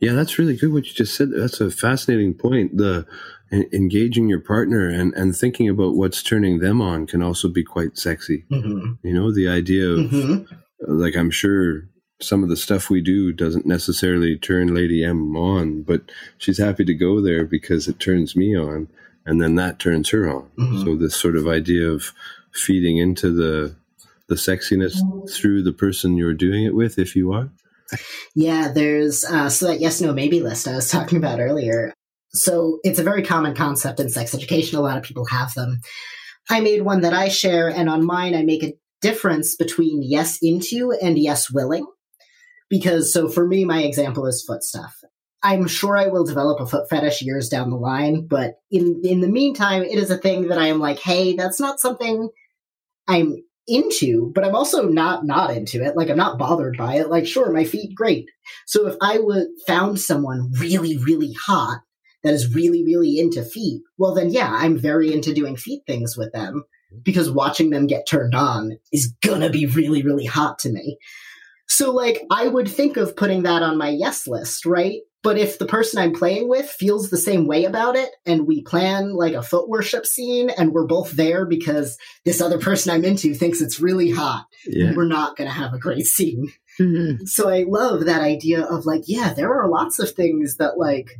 [0.00, 1.28] Yeah, that's really good what you just said.
[1.30, 2.78] That's a fascinating point.
[2.78, 3.06] The
[3.52, 7.98] engaging your partner and, and thinking about what's turning them on can also be quite
[7.98, 8.44] sexy.
[8.50, 9.06] Mm-hmm.
[9.06, 10.54] You know, the idea of, mm-hmm.
[10.86, 11.88] like, I'm sure
[12.20, 16.02] some of the stuff we do doesn't necessarily turn Lady M on, but
[16.38, 18.88] she's happy to go there because it turns me on.
[19.26, 20.50] And then that turns her on.
[20.58, 20.82] Mm-hmm.
[20.82, 22.12] So, this sort of idea of
[22.52, 23.76] feeding into the,
[24.28, 24.96] the sexiness
[25.30, 27.50] through the person you're doing it with, if you are.
[28.34, 31.92] Yeah, there's uh, so that yes, no, maybe list I was talking about earlier.
[32.32, 34.78] So it's a very common concept in sex education.
[34.78, 35.80] A lot of people have them.
[36.48, 40.38] I made one that I share, and on mine, I make a difference between yes
[40.42, 41.86] into and yes willing.
[42.68, 45.02] Because, so for me, my example is foot stuff.
[45.42, 49.20] I'm sure I will develop a foot fetish years down the line, but in in
[49.20, 52.28] the meantime, it is a thing that I am like, hey, that's not something
[53.08, 55.96] I'm into, but I'm also not not into it.
[55.96, 57.08] Like I'm not bothered by it.
[57.08, 58.28] Like, sure, my feet, great.
[58.66, 61.80] So if I would found someone really, really hot
[62.22, 66.16] that is really, really into feet, well, then yeah, I'm very into doing feet things
[66.16, 66.64] with them
[67.02, 70.98] because watching them get turned on is gonna be really, really hot to me.
[71.68, 75.00] So, like, I would think of putting that on my yes list, right?
[75.22, 78.62] But if the person I'm playing with feels the same way about it and we
[78.62, 83.04] plan like a foot worship scene and we're both there because this other person I'm
[83.04, 84.94] into thinks it's really hot, yeah.
[84.96, 86.50] we're not going to have a great scene.
[86.80, 87.26] Mm-hmm.
[87.26, 91.14] So I love that idea of like, yeah, there are lots of things that like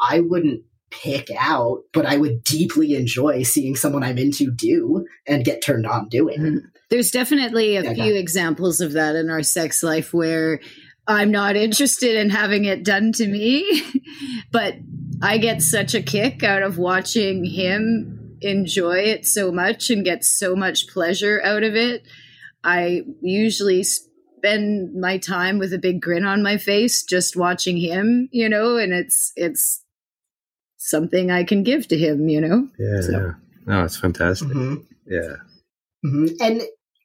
[0.00, 5.44] I wouldn't pick out, but I would deeply enjoy seeing someone I'm into do and
[5.44, 6.38] get turned on doing.
[6.38, 6.66] Mm-hmm.
[6.90, 10.60] There's definitely a yeah, few examples of that in our sex life where
[11.06, 13.82] I'm not interested in having it done to me,
[14.52, 14.74] but
[15.20, 20.24] I get such a kick out of watching him enjoy it so much and get
[20.24, 22.06] so much pleasure out of it.
[22.62, 28.28] I usually spend my time with a big grin on my face just watching him,
[28.30, 29.84] you know, and it's it's
[30.78, 32.68] something I can give to him, you know?
[32.78, 33.00] Yeah.
[33.02, 33.12] So.
[33.12, 33.32] yeah.
[33.66, 34.48] No, it's fantastic.
[34.48, 34.76] Mm-hmm.
[35.06, 35.36] Yeah.
[36.04, 36.26] Mm-hmm.
[36.40, 36.62] And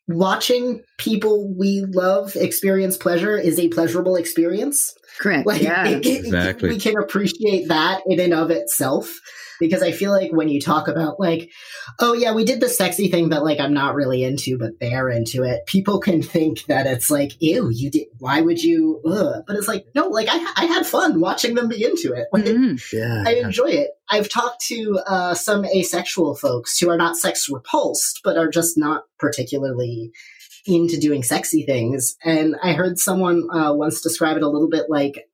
[0.07, 4.93] watching people we love experience pleasure is a pleasurable experience.
[5.19, 5.45] Correct.
[5.45, 5.87] Like, yeah.
[5.87, 6.69] It, it, exactly.
[6.69, 9.13] We can appreciate that in and of itself
[9.59, 11.51] because I feel like when you talk about like,
[11.99, 15.09] oh yeah, we did the sexy thing that like I'm not really into, but they're
[15.09, 15.65] into it.
[15.65, 18.07] People can think that it's like, ew, you did.
[18.19, 19.01] Why would you?
[19.05, 19.43] Ugh.
[19.45, 22.27] But it's like, no, like I, I had fun watching them be into it.
[22.31, 22.75] Like, mm-hmm.
[22.95, 23.91] yeah, I enjoy it.
[24.09, 28.77] I've talked to uh, some asexual folks who are not sex repulsed, but are just
[28.77, 30.11] not particularly
[30.65, 32.15] into doing sexy things.
[32.23, 35.27] And I heard someone uh, once describe it a little bit like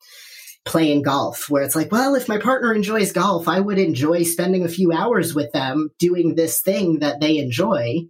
[0.66, 4.64] playing golf, where it's like, well, if my partner enjoys golf, I would enjoy spending
[4.64, 8.02] a few hours with them doing this thing that they enjoy.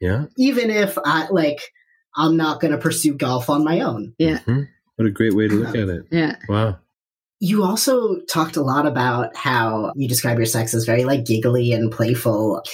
[0.00, 0.26] Yeah.
[0.36, 1.60] Even if I like,
[2.16, 4.14] I'm not going to pursue golf on my own.
[4.18, 4.38] Yeah.
[4.38, 4.62] Mm-hmm.
[4.96, 6.06] What a great way to look at it.
[6.10, 6.36] Yeah.
[6.48, 6.78] Wow.
[7.40, 11.72] You also talked a lot about how you describe your sex as very like giggly
[11.72, 12.64] and playful.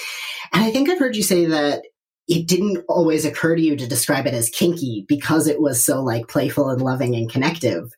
[0.55, 1.83] And I think I've heard you say that
[2.29, 6.03] it didn't always occur to you to describe it as kinky because it was so
[6.03, 7.91] like playful and loving and connective.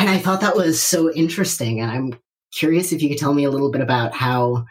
[0.00, 1.80] And I thought that was so interesting.
[1.80, 2.18] And I'm
[2.52, 4.64] curious if you could tell me a little bit about how,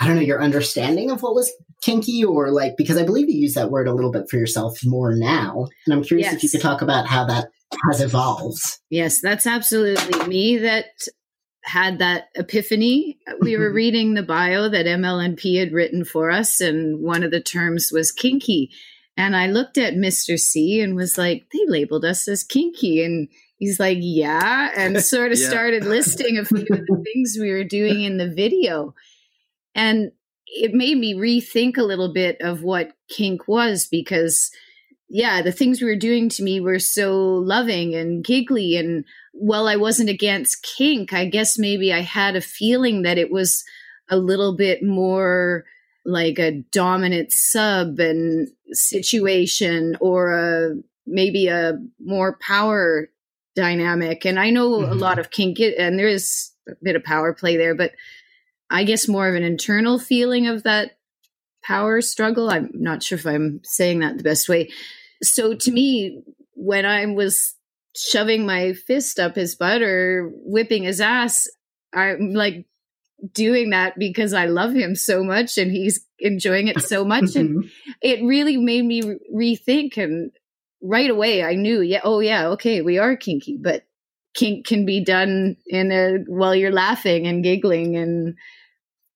[0.00, 3.38] I don't know, your understanding of what was kinky or like, because I believe you
[3.38, 5.68] use that word a little bit for yourself more now.
[5.86, 6.34] And I'm curious yes.
[6.34, 7.50] if you could talk about how that
[7.88, 8.60] has evolved.
[8.90, 10.86] Yes, that's absolutely me that
[11.62, 13.18] had that epiphany.
[13.40, 13.76] We were mm-hmm.
[13.76, 18.10] reading the bio that MLNP had written for us, and one of the terms was
[18.10, 18.70] kinky.
[19.16, 20.38] And I looked at Mr.
[20.38, 23.04] C and was like, they labeled us as kinky.
[23.04, 24.70] And he's like, yeah.
[24.76, 25.48] And sort of yeah.
[25.48, 28.94] started listing a few of the things we were doing in the video.
[29.74, 30.12] And
[30.46, 34.50] it made me rethink a little bit of what kink was because
[35.10, 38.76] yeah, the things we were doing to me were so loving and giggly.
[38.76, 43.30] And while I wasn't against kink, I guess maybe I had a feeling that it
[43.30, 43.64] was
[44.10, 45.64] a little bit more
[46.04, 50.74] like a dominant sub and situation or a
[51.06, 53.08] maybe a more power
[53.58, 54.24] dynamic.
[54.24, 54.92] And I know mm-hmm.
[54.92, 57.92] a lot of kink, and there is a bit of power play there, but
[58.70, 60.92] I guess more of an internal feeling of that
[61.62, 62.50] power struggle.
[62.50, 64.70] I'm not sure if I'm saying that the best way.
[65.22, 66.22] So to me,
[66.54, 67.54] when I was
[67.96, 71.48] shoving my fist up his butt or whipping his ass,
[71.92, 72.66] I'm like
[73.32, 77.34] doing that because I love him so much and he's enjoying it so much.
[77.34, 77.90] and mm-hmm.
[78.02, 79.02] it really made me
[79.34, 79.96] rethink.
[79.96, 80.30] And
[80.82, 83.84] right away, I knew, yeah, oh, yeah, okay, we are kinky, but
[84.34, 88.34] kink can be done in a while you're laughing and giggling and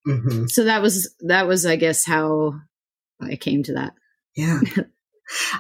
[0.09, 0.47] mm-hmm.
[0.47, 2.55] so that was that was i guess how
[3.21, 3.93] i came to that
[4.35, 4.59] yeah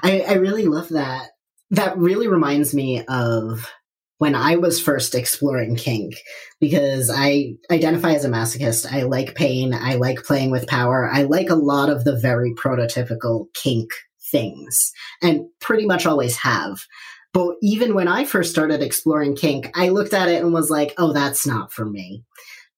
[0.03, 1.31] I, I really love that.
[1.71, 3.71] That really reminds me of
[4.19, 6.15] when I was first exploring kink
[6.61, 8.91] because I identify as a masochist.
[8.91, 9.75] I like pain.
[9.75, 11.09] I like playing with power.
[11.11, 13.91] I like a lot of the very prototypical kink
[14.33, 14.92] things
[15.23, 16.85] and pretty much always have.
[17.33, 20.95] But even when I first started exploring kink, I looked at it and was like,
[20.99, 22.25] oh, that's not for me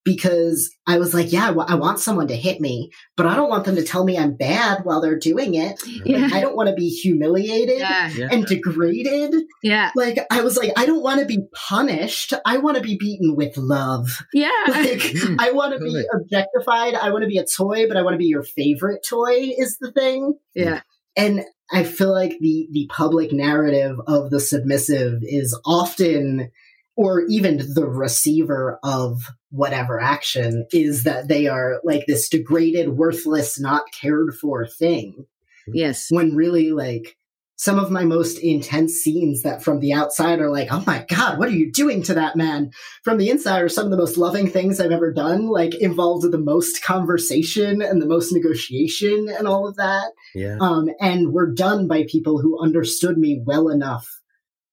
[0.04, 3.64] because I was like, yeah, I want someone to hit me, but I don't want
[3.64, 5.80] them to tell me I'm bad while they're doing it.
[6.04, 6.18] Yeah.
[6.18, 8.10] Like, I don't want to be humiliated yeah.
[8.30, 9.34] and degraded.
[9.62, 9.90] Yeah.
[9.96, 12.34] Like, I was like, I don't want to be punished.
[12.44, 14.22] I want to be beaten with love.
[14.32, 14.50] Yeah.
[14.74, 16.94] Like, mm, I want to be objectified.
[16.94, 19.78] I want to be a toy, but I want to be your favorite toy, is
[19.80, 20.34] the thing.
[20.54, 20.80] Yeah.
[21.16, 26.50] And I feel like the, the public narrative of the submissive is often
[26.96, 33.58] or even the receiver of whatever action is that they are like this degraded, worthless,
[33.58, 35.26] not cared for thing.
[35.66, 36.08] Yes.
[36.10, 37.16] When really, like,
[37.56, 41.38] some of my most intense scenes that from the outside are like, oh my God,
[41.38, 42.70] what are you doing to that man?
[43.04, 46.30] From the inside are some of the most loving things I've ever done, like involved
[46.30, 50.12] the most conversation and the most negotiation and all of that.
[50.34, 50.56] Yeah.
[50.60, 54.20] Um, and were done by people who understood me well enough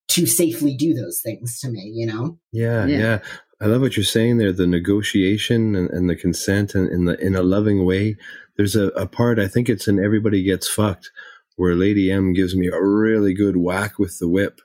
[0.10, 2.40] to safely do those things to me, you know?
[2.52, 2.98] Yeah, yeah.
[2.98, 3.20] yeah.
[3.62, 7.24] I love what you're saying there, the negotiation and, and the consent and in the
[7.24, 8.16] in a loving way.
[8.58, 11.12] There's a, a part I think it's in Everybody Gets Fucked
[11.56, 14.62] where Lady M gives me a really good whack with the whip.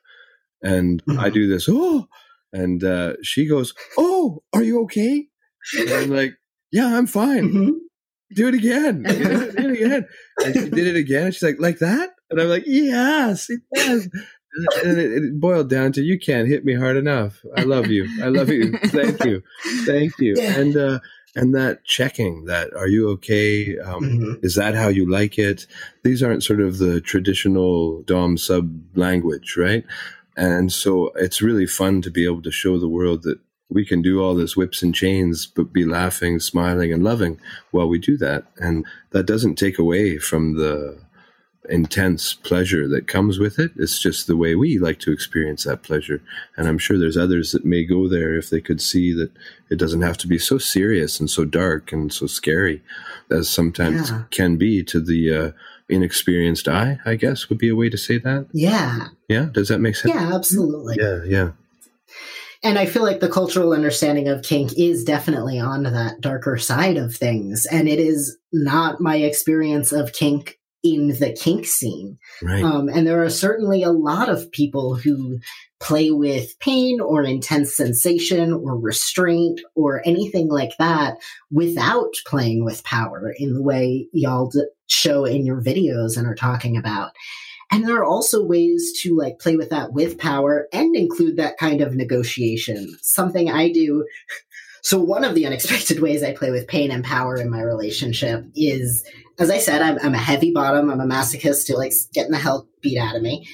[0.63, 1.03] And.
[1.19, 2.09] I do this, oh,
[2.53, 5.27] and uh, she goes, Oh, are you okay?
[5.79, 6.35] And I'm like,
[6.73, 7.49] Yeah, I'm fine.
[7.49, 7.71] Mm-hmm.
[8.35, 9.03] Do it again.
[9.03, 10.09] do it again.
[10.45, 11.33] And she did it again.
[11.33, 12.11] She's like, Like that?
[12.31, 14.09] And I'm like, Yes, yes
[14.85, 17.45] and it, it, boiled down to you can't hit me hard enough.
[17.57, 18.09] I love you.
[18.23, 18.73] I love you.
[18.79, 19.43] Thank you.
[19.85, 20.35] Thank you.
[20.37, 20.61] Yeah.
[20.61, 20.99] And uh,
[21.37, 23.79] and that checking that are you okay?
[23.79, 24.45] Um, mm-hmm.
[24.45, 25.67] Is that how you like it?
[26.03, 29.85] These aren't sort of the traditional dom sub language, right?
[30.37, 34.01] And so it's really fun to be able to show the world that we can
[34.01, 38.17] do all this whips and chains, but be laughing, smiling, and loving while we do
[38.19, 38.45] that.
[38.57, 40.99] And that doesn't take away from the
[41.71, 43.73] intense pleasure that comes with it.
[43.77, 46.23] It's just the way we like to experience that pleasure.
[46.57, 49.31] And I'm sure there's others that may go there if they could see that
[49.71, 52.83] it doesn't have to be so serious and so dark and so scary
[53.31, 54.23] as sometimes yeah.
[54.31, 55.51] can be to the uh,
[55.89, 58.47] inexperienced eye, I guess would be a way to say that.
[58.53, 59.09] Yeah.
[59.29, 59.49] Yeah.
[59.53, 60.15] Does that make sense?
[60.15, 60.97] Yeah, absolutely.
[60.99, 61.23] Yeah.
[61.25, 61.51] Yeah.
[62.63, 66.97] And I feel like the cultural understanding of kink is definitely on that darker side
[66.97, 67.67] of things.
[67.67, 70.59] And it is not my experience of kink
[70.95, 72.19] in the kink scene.
[72.43, 72.63] Right.
[72.63, 75.39] Um, and there are certainly a lot of people who
[75.81, 81.17] play with pain or intense sensation or restraint or anything like that
[81.51, 84.51] without playing with power in the way y'all
[84.87, 87.13] show in your videos and are talking about.
[87.71, 91.59] And there are also ways to like play with that with power and include that
[91.59, 92.97] kind of negotiation.
[93.03, 94.07] Something I do
[94.87, 98.45] So one of the unexpected ways I play with pain and power in my relationship
[98.55, 99.05] is,
[99.37, 100.91] as I said, I'm, I'm a heavy bottom.
[100.91, 103.49] I'm a masochist who likes getting the hell beat out of me.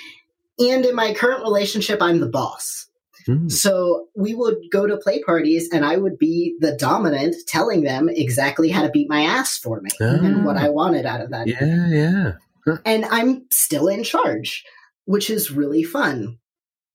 [0.59, 2.87] And in my current relationship, I'm the boss.
[3.27, 3.51] Mm.
[3.51, 8.11] So we would go to play parties and I would be the dominant telling them
[8.11, 10.17] exactly how to beat my ass for me oh.
[10.23, 11.47] and what I wanted out of that.
[11.47, 12.33] Yeah, yeah.
[12.67, 12.77] Huh.
[12.85, 14.67] And I'm still in charge,
[15.07, 16.41] which is really fun.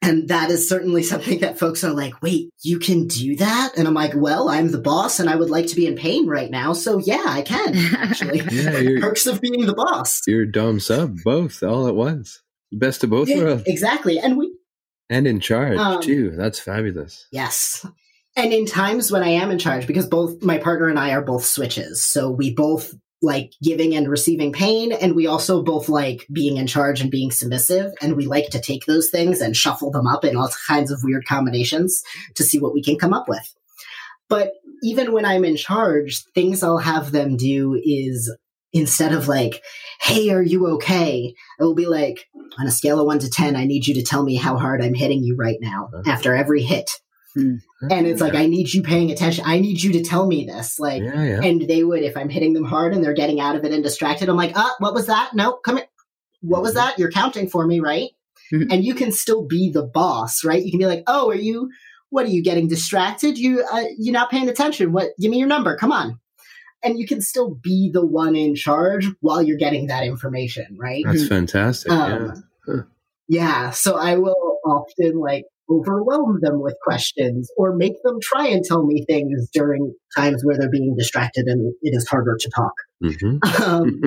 [0.08, 3.74] And that is certainly something that folks are like, wait, you can do that?
[3.78, 6.28] And I'm like, well, I'm the boss and I would like to be in pain
[6.28, 6.72] right now.
[6.72, 8.40] So yeah, I can actually.
[8.52, 10.22] yeah, Perks of being the boss.
[10.26, 12.42] You're Dom sub, both all at once.
[12.72, 13.64] Best of both yeah, worlds.
[13.66, 14.18] Exactly.
[14.18, 14.56] And we
[15.10, 16.32] and in charge um, too.
[16.32, 17.28] That's fabulous.
[17.32, 17.86] Yes.
[18.38, 21.22] And in times when I am in charge, because both my partner and I are
[21.22, 22.06] both switches.
[22.06, 24.92] So we both like giving and receiving pain.
[24.92, 27.92] And we also both like being in charge and being submissive.
[28.02, 31.02] And we like to take those things and shuffle them up in all kinds of
[31.04, 32.04] weird combinations
[32.36, 33.56] to see what we can come up with.
[34.30, 34.52] But
[34.84, 38.36] even when I'm in charge, things I'll have them do is
[38.74, 39.64] instead of like,
[40.02, 41.34] hey, are you okay?
[41.60, 42.28] It will be like,
[42.60, 44.82] on a scale of one to 10, I need you to tell me how hard
[44.82, 46.92] I'm hitting you right now after every hit.
[47.34, 47.56] Hmm.
[47.90, 49.44] And it's like, I need you paying attention.
[49.46, 50.80] I need you to tell me this.
[50.80, 51.42] Like, yeah, yeah.
[51.44, 53.84] and they would, if I'm hitting them hard and they're getting out of it and
[53.84, 55.32] distracted, I'm like, ah, what was that?
[55.34, 55.88] No, come here.
[56.42, 56.88] What was mm-hmm.
[56.88, 57.00] that?
[57.00, 58.10] You're counting for me, right?
[58.54, 58.72] Mm-hmm.
[58.72, 60.64] and you can still be the boss, right?
[60.64, 61.70] You can be like, oh, are you,
[62.10, 63.38] what are you getting distracted?
[63.38, 64.94] You, uh, you're not paying attention.
[64.94, 65.76] What, give me your number.
[65.76, 66.20] Come on.
[66.82, 71.04] And you can still be the one in charge while you're getting that information, right?
[71.06, 71.92] That's fantastic.
[71.92, 72.34] Um, yeah.
[72.66, 72.82] Huh.
[73.28, 73.72] Yeah.
[73.72, 78.86] So I will often like overwhelm them with questions or make them try and tell
[78.86, 82.74] me things during times where they're being distracted and it is harder to talk.
[83.04, 83.38] Mm-hmm.
[83.64, 84.02] Um,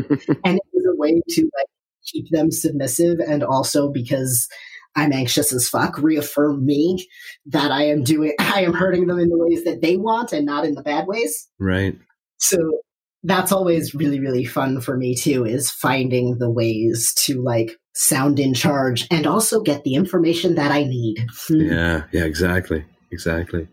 [0.45, 1.67] and it is a way to like
[2.07, 4.49] keep them submissive and also because
[4.97, 7.07] I'm anxious as fuck, reaffirm me
[7.47, 10.47] that I am doing, I am hurting them in the ways that they want and
[10.47, 11.49] not in the bad ways.
[11.59, 11.99] Right.
[12.39, 12.81] So
[13.23, 18.39] that's always really, really fun for me too, is finding the ways to like sound
[18.39, 21.27] in charge and also get the information that I need.
[21.49, 21.61] Hmm.
[21.61, 22.85] Yeah, yeah, exactly.
[23.13, 23.69] Exactly.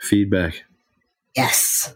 [0.00, 0.64] Feedback.
[1.34, 1.94] Yes.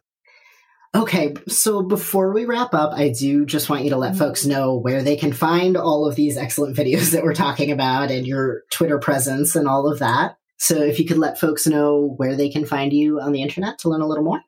[0.92, 4.76] Okay, so before we wrap up, I do just want you to let folks know
[4.76, 8.62] where they can find all of these excellent videos that we're talking about and your
[8.72, 10.36] Twitter presence and all of that.
[10.56, 13.78] So if you could let folks know where they can find you on the internet
[13.78, 14.40] to learn a little more.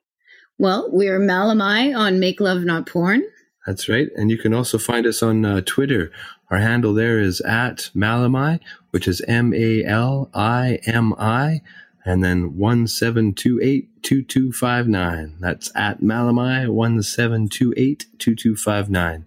[0.59, 3.23] Well, we're Malimi on Make Love Not Porn.
[3.65, 4.09] That's right.
[4.15, 6.11] And you can also find us on uh, Twitter.
[6.51, 8.59] Our handle there is at Malimi,
[8.91, 11.61] which is M A L I M I,
[12.05, 15.39] and then 17282259.
[15.39, 19.25] That's at Malimi, 17282259.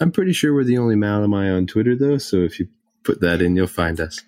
[0.00, 2.68] I'm pretty sure we're the only Malimi on Twitter, though, so if you
[3.02, 4.22] put that in, you'll find us.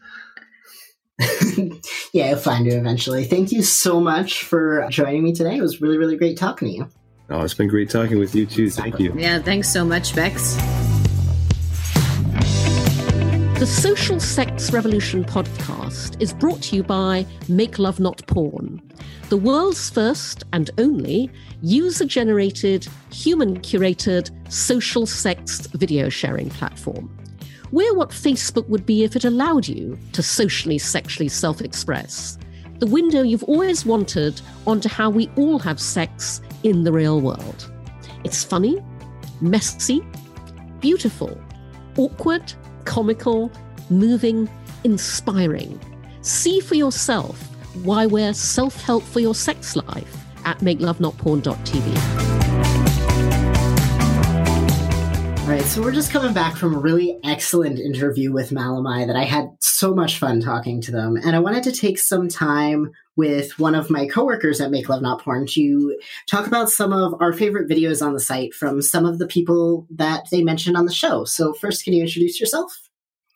[2.13, 3.25] yeah, I'll find you eventually.
[3.25, 5.57] Thank you so much for joining me today.
[5.57, 6.89] It was really, really great talking to you.
[7.31, 8.71] Oh, it's been great talking with you too.
[8.71, 9.15] Thank you.
[9.17, 10.57] Yeah, thanks so much, Bex.
[13.59, 18.81] The Social Sex Revolution podcast is brought to you by Make Love Not Porn,
[19.29, 21.31] the world's first and only
[21.63, 27.20] user generated, human curated social sex video sharing platform.
[27.73, 32.39] We're what Facebook would be if it allowed you to socially, sexually self express.
[32.79, 37.71] The window you've always wanted onto how we all have sex in the real world.
[38.25, 38.79] It's funny,
[39.41, 40.03] messy,
[40.81, 41.41] beautiful,
[41.97, 42.53] awkward,
[42.85, 43.53] comical,
[43.89, 44.49] moving,
[44.85, 45.79] inspiring.
[46.23, 47.41] See for yourself
[47.85, 52.30] why we're self help for your sex life at makelovenotporn.tv.
[55.51, 59.25] right, so we're just coming back from a really excellent interview with Malimi that I
[59.25, 61.17] had so much fun talking to them.
[61.17, 65.03] And I wanted to take some time with one of my coworkers at Make Love
[65.03, 65.99] Not Porn to
[66.29, 69.89] talk about some of our favorite videos on the site from some of the people
[69.91, 71.25] that they mentioned on the show.
[71.25, 72.90] So, first, can you introduce yourself?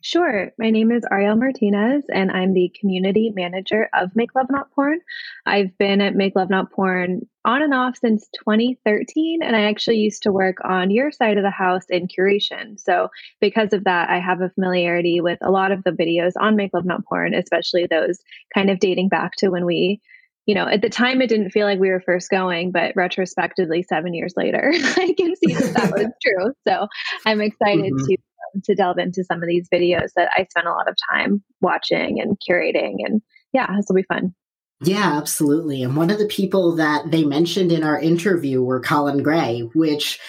[0.05, 0.53] Sure.
[0.59, 4.99] My name is Ariel Martinez, and I'm the community manager of Make Love Not Porn.
[5.47, 9.97] I've been at Make Love Not Porn on and off since 2013, and I actually
[9.97, 12.79] used to work on your side of the house in curation.
[12.79, 13.09] So,
[13.41, 16.75] because of that, I have a familiarity with a lot of the videos on Make
[16.75, 18.19] Love Not Porn, especially those
[18.55, 20.03] kind of dating back to when we
[20.47, 23.83] you know, at the time it didn't feel like we were first going, but retrospectively,
[23.83, 26.53] seven years later, I can see that that was true.
[26.69, 26.87] So
[27.25, 28.05] I'm excited mm-hmm.
[28.05, 28.17] to
[28.65, 32.21] to delve into some of these videos that I spent a lot of time watching
[32.21, 32.97] and curating.
[33.05, 33.21] And
[33.53, 34.35] yeah, this will be fun.
[34.83, 35.83] Yeah, absolutely.
[35.83, 40.21] And one of the people that they mentioned in our interview were Colin Gray, which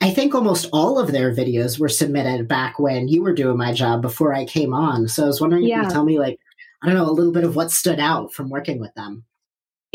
[0.00, 3.72] I think almost all of their videos were submitted back when you were doing my
[3.72, 5.08] job before I came on.
[5.08, 5.76] So I was wondering yeah.
[5.76, 6.38] if you could tell me, like,
[6.82, 9.24] I don't know, a little bit of what stood out from working with them.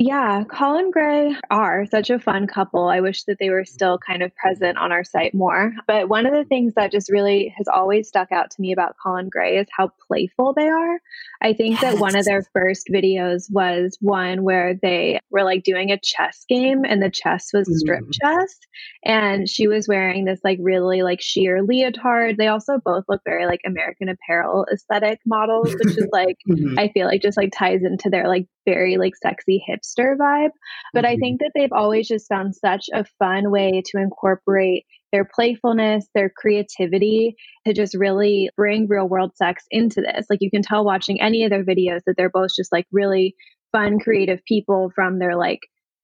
[0.01, 2.87] Yeah, Colin Gray are such a fun couple.
[2.87, 5.73] I wish that they were still kind of present on our site more.
[5.87, 8.95] But one of the things that just really has always stuck out to me about
[9.03, 11.01] Colin Gray is how playful they are.
[11.41, 11.81] I think yes.
[11.81, 16.45] that one of their first videos was one where they were like doing a chess
[16.47, 18.13] game and the chess was strip mm.
[18.21, 18.57] chess.
[19.03, 22.37] And she was wearing this like really like sheer leotard.
[22.37, 26.79] They also both look very like American Apparel aesthetic models, which is like, mm-hmm.
[26.79, 30.51] I feel like just like ties into their like very like sexy hipster vibe.
[30.93, 31.13] But mm-hmm.
[31.13, 36.07] I think that they've always just found such a fun way to incorporate their playfulness,
[36.13, 40.27] their creativity to just really bring real world sex into this.
[40.29, 43.35] Like you can tell watching any of their videos that they're both just like really
[43.71, 45.61] fun, creative people from their like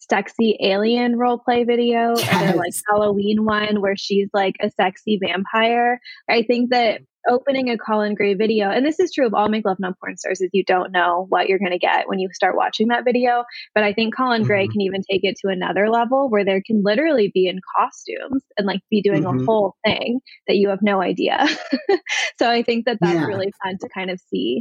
[0.10, 2.34] sexy alien role play video yes.
[2.34, 5.99] or their like Halloween one where she's like a sexy vampire.
[6.30, 9.66] I think that opening a Colin Gray video, and this is true of all Make
[9.66, 12.30] Love Not Porn stars, is you don't know what you're going to get when you
[12.34, 13.43] start watching that video.
[13.74, 14.47] But I think Colin mm-hmm.
[14.47, 18.43] Gray can even take it to another level where there can literally be in costumes
[18.58, 19.41] and like be doing mm-hmm.
[19.41, 21.45] a whole thing that you have no idea.
[22.39, 23.26] so I think that that's yeah.
[23.26, 24.60] really fun to kind of see.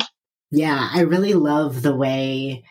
[0.50, 2.64] Yeah, I really love the way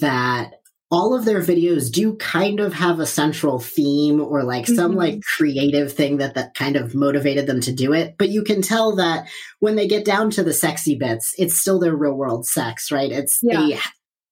[0.00, 0.52] that
[0.94, 4.98] all of their videos do kind of have a central theme or like some mm-hmm.
[4.98, 8.62] like creative thing that that kind of motivated them to do it but you can
[8.62, 9.26] tell that
[9.58, 13.10] when they get down to the sexy bits it's still their real world sex right
[13.10, 13.60] it's yeah.
[13.60, 13.78] they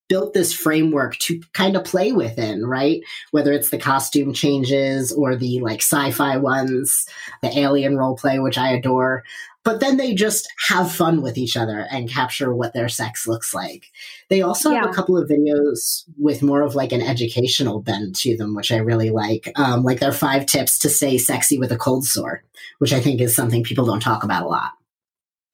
[0.07, 3.01] built this framework to kind of play within right
[3.31, 7.05] whether it's the costume changes or the like sci-fi ones
[7.41, 9.21] the alien role play which i adore
[9.63, 13.53] but then they just have fun with each other and capture what their sex looks
[13.53, 13.91] like.
[14.29, 14.81] They also yeah.
[14.81, 18.71] have a couple of videos with more of like an educational bend to them, which
[18.71, 19.51] I really like.
[19.55, 22.43] Um, like their five tips to stay sexy with a cold sore,
[22.79, 24.71] which I think is something people don't talk about a lot.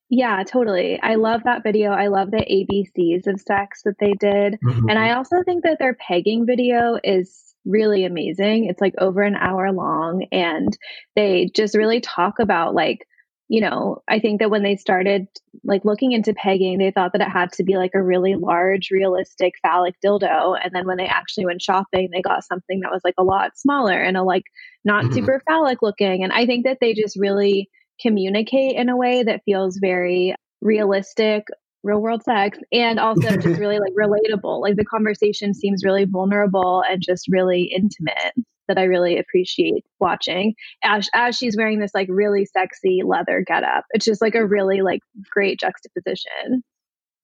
[0.09, 0.99] Yeah, totally.
[1.03, 1.91] I love that video.
[1.91, 4.57] I love the ABCs of sex that they did.
[4.65, 4.89] Mm-hmm.
[4.89, 8.65] And I also think that their pegging video is really amazing.
[8.65, 10.75] It's like over an hour long and
[11.15, 13.05] they just really talk about like
[13.49, 15.27] you know, I think that when they started
[15.63, 18.91] like looking into pegging, they thought that it had to be like a really large,
[18.91, 20.55] realistic phallic dildo.
[20.63, 23.57] And then when they actually went shopping, they got something that was like a lot
[23.57, 24.43] smaller and a like
[24.85, 25.13] not mm-hmm.
[25.15, 26.23] super phallic looking.
[26.23, 27.69] And I think that they just really
[27.99, 31.45] communicate in a way that feels very realistic,
[31.81, 34.61] real world sex, and also just really like relatable.
[34.61, 38.33] Like the conversation seems really vulnerable and just really intimate
[38.69, 40.53] that I really appreciate watching
[40.83, 43.83] as, as she's wearing this like really sexy leather getup.
[43.89, 46.63] It's just like a really like great juxtaposition.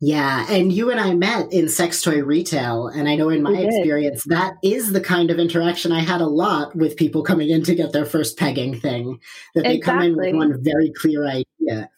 [0.01, 3.53] Yeah, and you and I met in sex toy retail, and I know in my
[3.53, 7.63] experience that is the kind of interaction I had a lot with people coming in
[7.63, 9.19] to get their first pegging thing.
[9.53, 10.09] That they exactly.
[10.09, 11.89] come in with one very clear idea.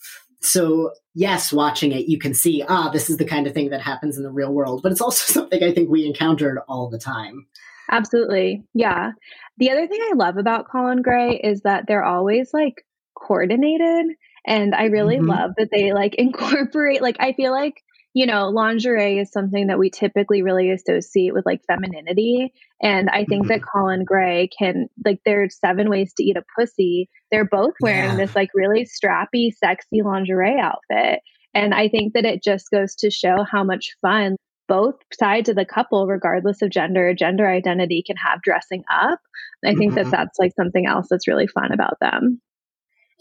[0.42, 3.82] So yes, watching it, you can see ah, this is the kind of thing that
[3.82, 7.00] happens in the real world, but it's also something I think we encountered all the
[7.00, 7.48] time.
[7.92, 8.64] Absolutely.
[8.74, 9.12] Yeah.
[9.58, 12.84] The other thing I love about Colin Gray is that they're always like
[13.16, 14.16] coordinated.
[14.46, 15.30] And I really mm-hmm.
[15.30, 17.76] love that they like incorporate, like, I feel like,
[18.14, 22.52] you know, lingerie is something that we typically really associate with like femininity.
[22.82, 23.50] And I think mm-hmm.
[23.50, 27.10] that Colin Gray can, like, there's seven ways to eat a pussy.
[27.32, 28.16] They're both wearing yeah.
[28.16, 31.20] this like really strappy, sexy lingerie outfit.
[31.54, 34.36] And I think that it just goes to show how much fun
[34.68, 39.20] both sides of the couple, regardless of gender gender identity, can have dressing up.
[39.66, 40.10] I think mm-hmm.
[40.10, 42.42] that that's like something else that's really fun about them.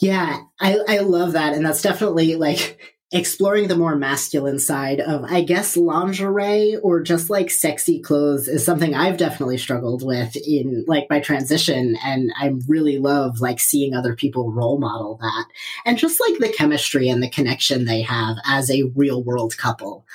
[0.00, 1.54] Yeah, I, I love that.
[1.54, 7.30] And that's definitely like exploring the more masculine side of, I guess, lingerie or just
[7.30, 11.96] like sexy clothes is something I've definitely struggled with in like my transition.
[12.04, 15.46] And I really love like seeing other people role model that
[15.84, 20.06] and just like the chemistry and the connection they have as a real world couple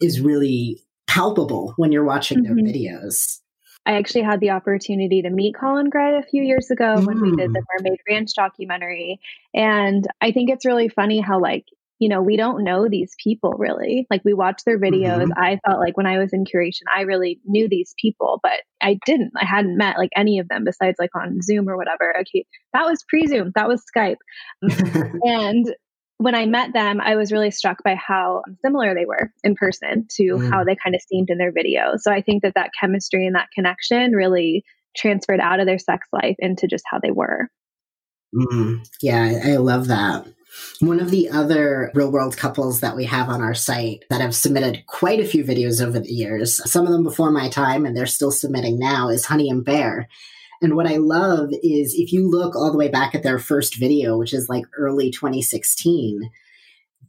[0.00, 2.66] is really palpable when you're watching their mm-hmm.
[2.66, 3.40] videos.
[3.86, 7.06] I actually had the opportunity to meet Colin Gray a few years ago mm.
[7.06, 7.64] when we did the mm.
[7.78, 9.18] Mermaid Ranch documentary.
[9.54, 11.64] And I think it's really funny how, like,
[11.98, 14.06] you know, we don't know these people really.
[14.10, 15.22] Like, we watch their videos.
[15.22, 15.32] Mm-hmm.
[15.36, 18.98] I felt like when I was in curation, I really knew these people, but I
[19.04, 19.32] didn't.
[19.36, 22.14] I hadn't met like any of them besides like on Zoom or whatever.
[22.20, 24.16] Okay, that was pre Zoom, that was Skype.
[24.62, 25.74] and
[26.18, 30.06] when I met them, I was really struck by how similar they were in person
[30.16, 30.50] to mm.
[30.50, 31.92] how they kind of seemed in their video.
[31.96, 34.64] So I think that that chemistry and that connection really
[34.96, 37.48] transferred out of their sex life into just how they were.
[38.34, 38.86] Mm.
[39.00, 40.26] Yeah, I love that.
[40.80, 44.34] One of the other real world couples that we have on our site that have
[44.34, 47.96] submitted quite a few videos over the years, some of them before my time, and
[47.96, 50.08] they're still submitting now, is Honey and Bear.
[50.60, 53.78] And what I love is if you look all the way back at their first
[53.78, 56.30] video, which is like early 2016,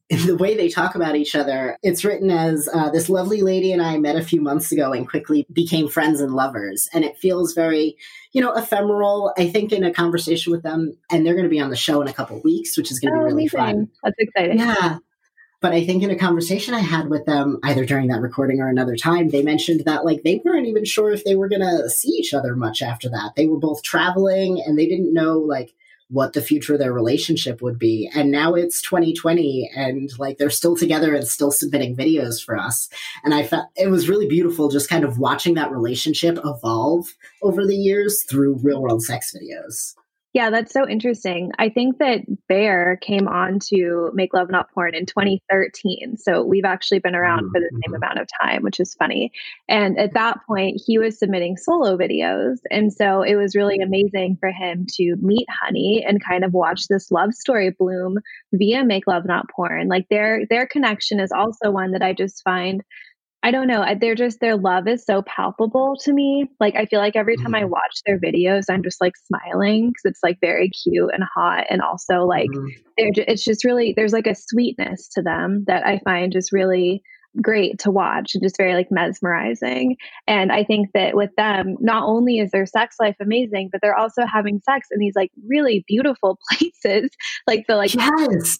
[0.25, 3.81] the way they talk about each other, it's written as uh, this lovely lady and
[3.81, 6.89] I met a few months ago and quickly became friends and lovers.
[6.93, 7.95] And it feels very,
[8.31, 9.33] you know, ephemeral.
[9.37, 12.01] I think in a conversation with them, and they're going to be on the show
[12.01, 13.59] in a couple weeks, which is going to oh, be really amazing.
[13.59, 13.89] fun.
[14.03, 14.57] That's exciting.
[14.57, 14.97] Yeah.
[15.61, 18.69] But I think in a conversation I had with them, either during that recording or
[18.69, 21.89] another time, they mentioned that like they weren't even sure if they were going to
[21.89, 23.33] see each other much after that.
[23.35, 25.75] They were both traveling and they didn't know like
[26.09, 28.09] what the future of their relationship would be.
[28.15, 32.89] And now it's 2020 and like they're still together and still submitting videos for us.
[33.23, 37.65] And I felt it was really beautiful just kind of watching that relationship evolve over
[37.65, 39.95] the years through real world sex videos.
[40.31, 41.51] Yeah, that's so interesting.
[41.57, 46.17] I think that Bear came on to Make Love Not Porn in 2013.
[46.17, 47.51] So we've actually been around mm-hmm.
[47.51, 47.95] for the same mm-hmm.
[47.95, 49.31] amount of time, which is funny.
[49.67, 52.57] And at that point, he was submitting solo videos.
[52.69, 56.87] And so it was really amazing for him to meet Honey and kind of watch
[56.87, 58.19] this love story bloom
[58.53, 59.87] via Make Love Not Porn.
[59.87, 62.83] Like their their connection is also one that I just find
[63.41, 63.85] I don't know.
[63.99, 66.49] They're just their love is so palpable to me.
[66.59, 67.55] Like I feel like every time mm-hmm.
[67.55, 71.65] I watch their videos, I'm just like smiling because it's like very cute and hot,
[71.69, 72.67] and also like mm-hmm.
[72.97, 73.25] they're.
[73.27, 77.01] It's just really there's like a sweetness to them that I find just really
[77.41, 79.95] great to watch and just very like mesmerizing.
[80.27, 83.97] And I think that with them, not only is their sex life amazing, but they're
[83.97, 87.09] also having sex in these like really beautiful places,
[87.47, 88.57] like the like yes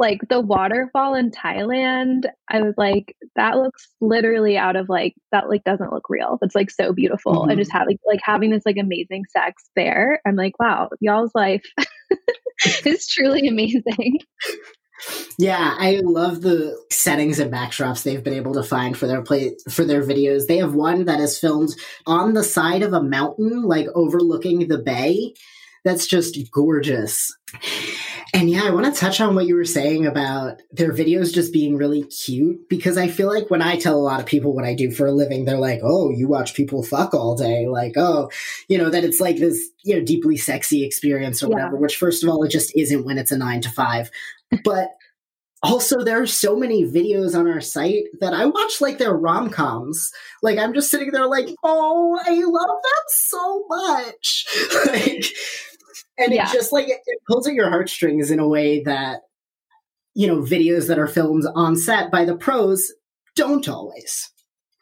[0.00, 5.50] like the waterfall in Thailand, I was like, that looks literally out of like that
[5.50, 6.38] like doesn't look real.
[6.40, 7.34] It's like so beautiful.
[7.34, 7.50] Mm-hmm.
[7.50, 10.20] And just having like having this like amazing sex there.
[10.26, 11.64] I'm like, wow, y'all's life
[12.86, 14.18] is truly amazing.
[15.38, 19.54] Yeah, I love the settings and backdrops they've been able to find for their play
[19.68, 20.46] for their videos.
[20.46, 21.74] They have one that is filmed
[22.06, 25.34] on the side of a mountain, like overlooking the bay.
[25.84, 27.34] That's just gorgeous.
[28.32, 31.52] And yeah, I want to touch on what you were saying about their videos just
[31.52, 34.64] being really cute because I feel like when I tell a lot of people what
[34.64, 37.66] I do for a living, they're like, oh, you watch people fuck all day.
[37.66, 38.30] Like, oh,
[38.68, 41.54] you know, that it's like this, you know, deeply sexy experience or yeah.
[41.54, 44.10] whatever, which first of all, it just isn't when it's a nine to five.
[44.64, 44.90] But
[45.62, 49.50] also, there are so many videos on our site that I watch like they're rom
[49.50, 50.10] coms.
[50.42, 54.46] Like, I'm just sitting there like, oh, I love that so much.
[54.86, 55.26] like,
[56.18, 56.48] and yeah.
[56.48, 59.22] it just like it, it pulls at your heartstrings in a way that
[60.14, 62.92] you know videos that are filmed on set by the pros
[63.36, 64.30] don't always.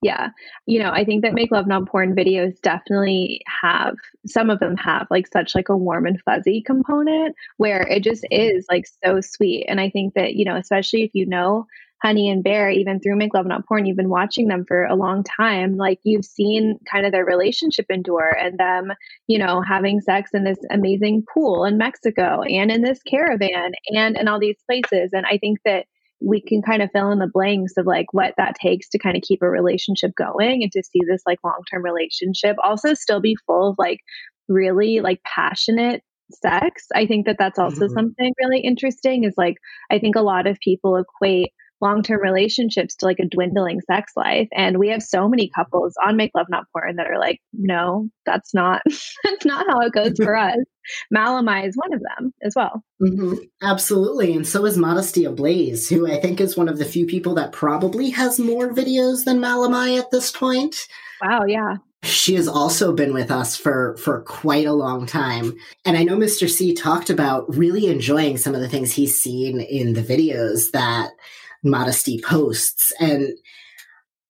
[0.00, 0.28] Yeah.
[0.66, 3.96] You know i think that make love not porn videos definitely have
[4.26, 8.22] some of them have like such like a warm and fuzzy component where it just
[8.24, 8.56] mm-hmm.
[8.56, 9.66] is like so sweet.
[9.68, 11.66] And i think that you know especially if you know
[12.02, 14.94] Honey and Bear, even through Make Love Not Porn, you've been watching them for a
[14.94, 15.76] long time.
[15.76, 18.92] Like you've seen kind of their relationship endure and them,
[19.26, 24.16] you know, having sex in this amazing pool in Mexico and in this caravan and
[24.16, 25.10] in all these places.
[25.12, 25.86] And I think that
[26.20, 29.16] we can kind of fill in the blanks of like what that takes to kind
[29.16, 33.20] of keep a relationship going and to see this like long term relationship also still
[33.20, 34.00] be full of like
[34.48, 36.86] really like passionate sex.
[36.94, 37.94] I think that that's also mm-hmm.
[37.94, 39.56] something really interesting is like
[39.90, 44.48] I think a lot of people equate long-term relationships to like a dwindling sex life.
[44.52, 48.08] And we have so many couples on make love not porn that are like no
[48.26, 48.82] that's not
[49.24, 50.58] that's not how it goes for us.
[51.14, 52.82] Malimi is one of them as well.
[53.02, 53.34] Mm-hmm.
[53.62, 54.34] absolutely.
[54.34, 57.52] And so is modesty ablaze who i think is one of the few people that
[57.52, 60.88] probably has more videos than malimi at this point.
[61.22, 61.76] Wow yeah.
[62.04, 65.54] She has also been with us for for quite a long time.
[65.84, 69.60] And i know mr c talked about really enjoying some of the things he's seen
[69.60, 71.10] in the videos that
[71.62, 72.92] modesty posts.
[73.00, 73.32] And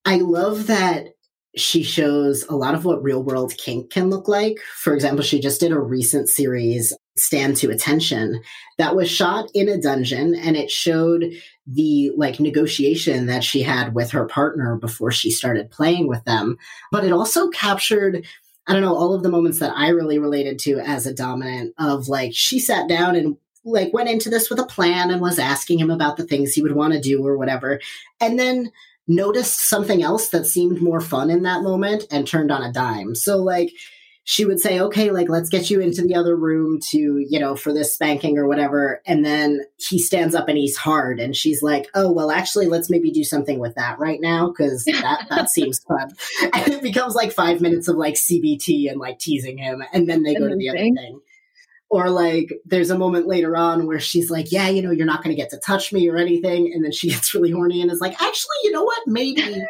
[0.05, 1.09] I love that
[1.57, 4.59] she shows a lot of what real world kink can look like.
[4.77, 8.41] For example, she just did a recent series, Stand to Attention,
[8.77, 11.33] that was shot in a dungeon and it showed
[11.67, 16.57] the like negotiation that she had with her partner before she started playing with them.
[16.93, 18.25] But it also captured
[18.69, 21.73] I don't know, all of the moments that I really related to as a dominant
[21.79, 25.39] of like she sat down and like went into this with a plan and was
[25.39, 27.81] asking him about the things he would want to do or whatever
[28.21, 28.71] and then
[29.09, 33.15] noticed something else that seemed more fun in that moment and turned on a dime.
[33.15, 33.73] So like
[34.25, 37.57] she would say okay like let's get you into the other room to you know
[37.57, 41.63] for this spanking or whatever and then he stands up and he's hard and she's
[41.63, 45.49] like oh well actually let's maybe do something with that right now because that that
[45.51, 46.11] seems fun.
[46.43, 50.23] And it becomes like five minutes of like cbt and like teasing him and then
[50.23, 51.21] they go to the other thing
[51.91, 55.23] or like there's a moment later on where she's like, Yeah, you know, you're not
[55.23, 56.73] going to get to touch me or anything.
[56.73, 59.01] And then she gets really horny and is like, Actually, you know what?
[59.07, 59.65] Maybe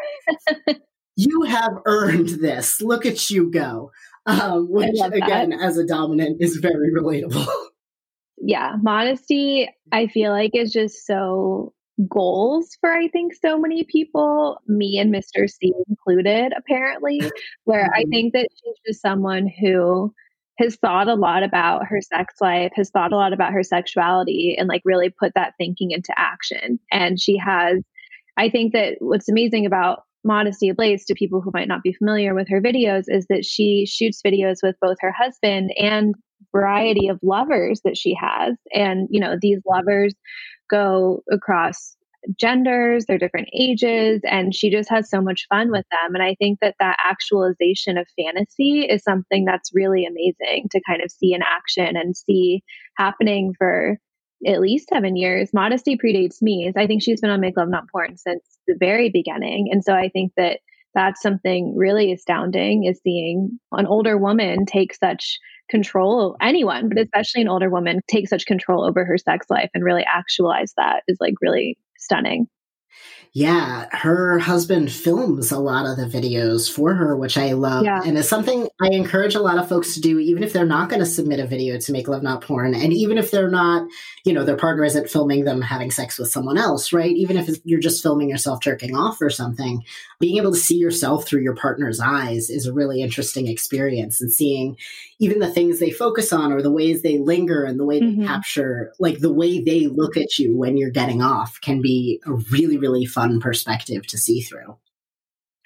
[1.17, 2.81] you have earned this.
[2.81, 3.91] Look at you go.
[4.27, 7.47] Um, which, again, as a dominant, is very relatable.
[8.37, 8.77] Yeah.
[8.83, 11.73] Modesty, I feel like, is just so
[12.09, 15.49] goals for I think so many people, me and Mr.
[15.49, 17.21] C included, apparently,
[17.65, 18.01] where mm-hmm.
[18.01, 20.15] I think that she's just someone who
[20.59, 24.57] has thought a lot about her sex life, has thought a lot about her sexuality,
[24.59, 26.79] and like really put that thinking into action.
[26.91, 27.83] And she has,
[28.37, 32.35] I think that what's amazing about Modesty Ablaze to people who might not be familiar
[32.35, 36.15] with her videos is that she shoots videos with both her husband and
[36.53, 38.57] variety of lovers that she has.
[38.75, 40.15] And, you know, these lovers
[40.69, 41.97] go across
[42.39, 46.15] genders, they're different ages, and she just has so much fun with them.
[46.15, 51.03] And I think that that actualization of fantasy is something that's really amazing to kind
[51.03, 52.63] of see in action and see
[52.97, 53.99] happening for
[54.47, 55.51] at least seven years.
[55.53, 56.73] Modesty predates me.
[56.77, 59.69] I think she's been on Make Love Not Porn since the very beginning.
[59.73, 60.61] And so I think that
[60.95, 65.39] that's something really astounding is seeing an older woman take such
[65.71, 69.85] control anyone but especially an older woman take such control over her sex life and
[69.85, 72.47] really actualize that is like really stunning
[73.33, 77.85] yeah, her husband films a lot of the videos for her, which I love.
[77.85, 78.03] Yeah.
[78.05, 80.89] And it's something I encourage a lot of folks to do, even if they're not
[80.89, 82.75] going to submit a video to make love not porn.
[82.75, 83.87] And even if they're not,
[84.25, 87.15] you know, their partner isn't filming them having sex with someone else, right?
[87.15, 89.85] Even if you're just filming yourself jerking off or something,
[90.19, 94.21] being able to see yourself through your partner's eyes is a really interesting experience.
[94.21, 94.77] And seeing
[95.21, 98.21] even the things they focus on or the ways they linger and the way mm-hmm.
[98.21, 102.21] they capture, like the way they look at you when you're getting off can be
[102.27, 104.77] a really, really fun fun perspective to see through.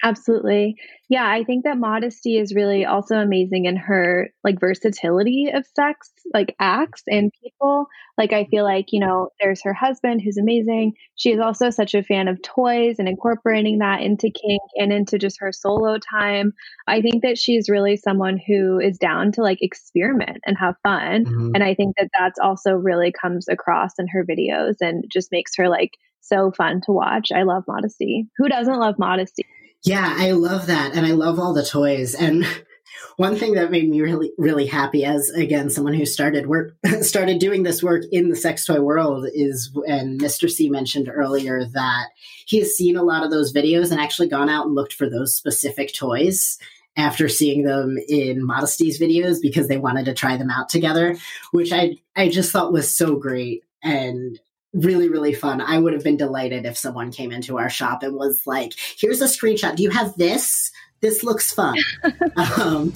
[0.03, 0.75] Absolutely.
[1.13, 6.09] Yeah, I think that modesty is really also amazing in her like versatility of sex,
[6.33, 7.85] like acts and people.
[8.17, 10.93] Like I feel like, you know, there's her husband who's amazing.
[11.13, 15.19] She is also such a fan of toys and incorporating that into kink and into
[15.19, 16.53] just her solo time.
[16.87, 21.25] I think that she's really someone who is down to like experiment and have fun.
[21.25, 21.51] Mm-hmm.
[21.53, 25.51] And I think that that's also really comes across in her videos and just makes
[25.57, 25.91] her like
[26.21, 27.27] so fun to watch.
[27.31, 28.25] I love Modesty.
[28.39, 29.45] Who doesn't love Modesty?
[29.83, 30.95] Yeah, I love that.
[30.95, 32.15] And I love all the toys.
[32.15, 32.45] And
[33.17, 37.39] one thing that made me really, really happy as again, someone who started work, started
[37.39, 40.49] doing this work in the sex toy world is, and Mr.
[40.49, 42.07] C mentioned earlier that
[42.45, 45.09] he has seen a lot of those videos and actually gone out and looked for
[45.09, 46.57] those specific toys
[46.95, 51.17] after seeing them in Modesty's videos because they wanted to try them out together,
[51.51, 53.63] which I, I just thought was so great.
[53.81, 54.39] And
[54.73, 55.61] really really fun.
[55.61, 59.21] I would have been delighted if someone came into our shop and was like here's
[59.21, 59.75] a screenshot.
[59.75, 60.71] Do you have this?
[61.01, 61.77] This looks fun.
[62.37, 62.93] Um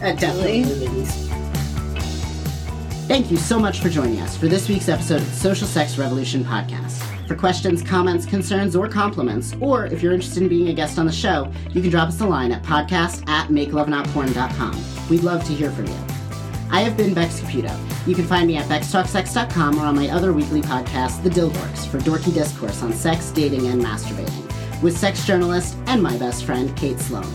[0.00, 0.64] definitely.
[3.08, 5.98] Thank you so much for joining us for this week's episode of the social sex
[5.98, 7.02] revolution podcast.
[7.26, 11.06] For questions comments concerns or compliments or if you're interested in being a guest on
[11.06, 15.52] the show you can drop us a line at podcast at makelovenotporn.com we'd love to
[15.52, 16.19] hear from you
[16.72, 17.76] I have been Bex Caputo.
[18.06, 21.98] You can find me at BexTalkSex.com or on my other weekly podcast, The Dildorks, for
[21.98, 26.98] dorky discourse on sex, dating, and masturbating, with sex journalist and my best friend, Kate
[27.00, 27.26] Sloan.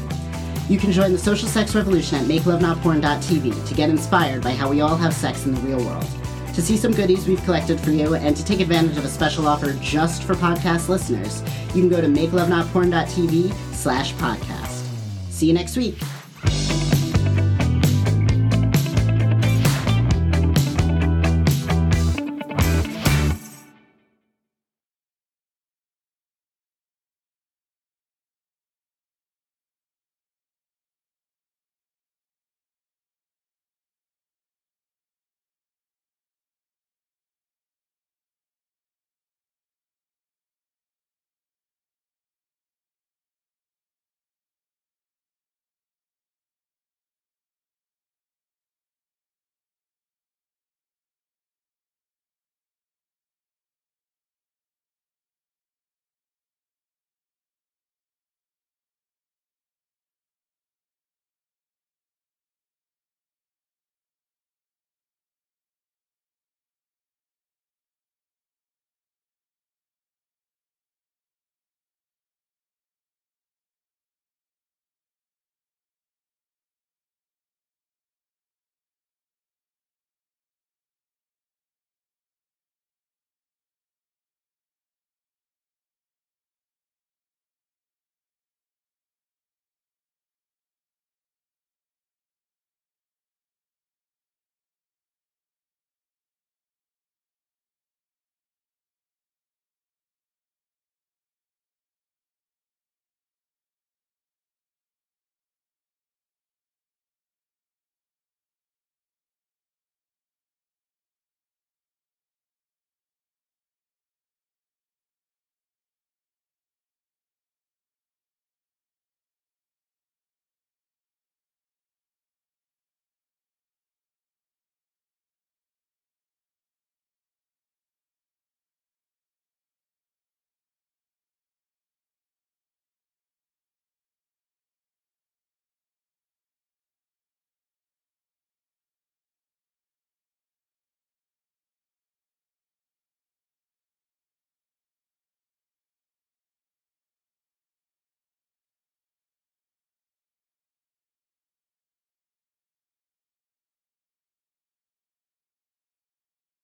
[0.70, 4.82] You can join the social sex revolution at MakeLoveNotPorn.tv to get inspired by how we
[4.82, 6.08] all have sex in the real world.
[6.54, 9.48] To see some goodies we've collected for you and to take advantage of a special
[9.48, 11.44] offer just for podcast listeners,
[11.76, 14.86] you can go to MakeLoveNotPorn.tv slash podcast.
[15.30, 15.98] See you next week.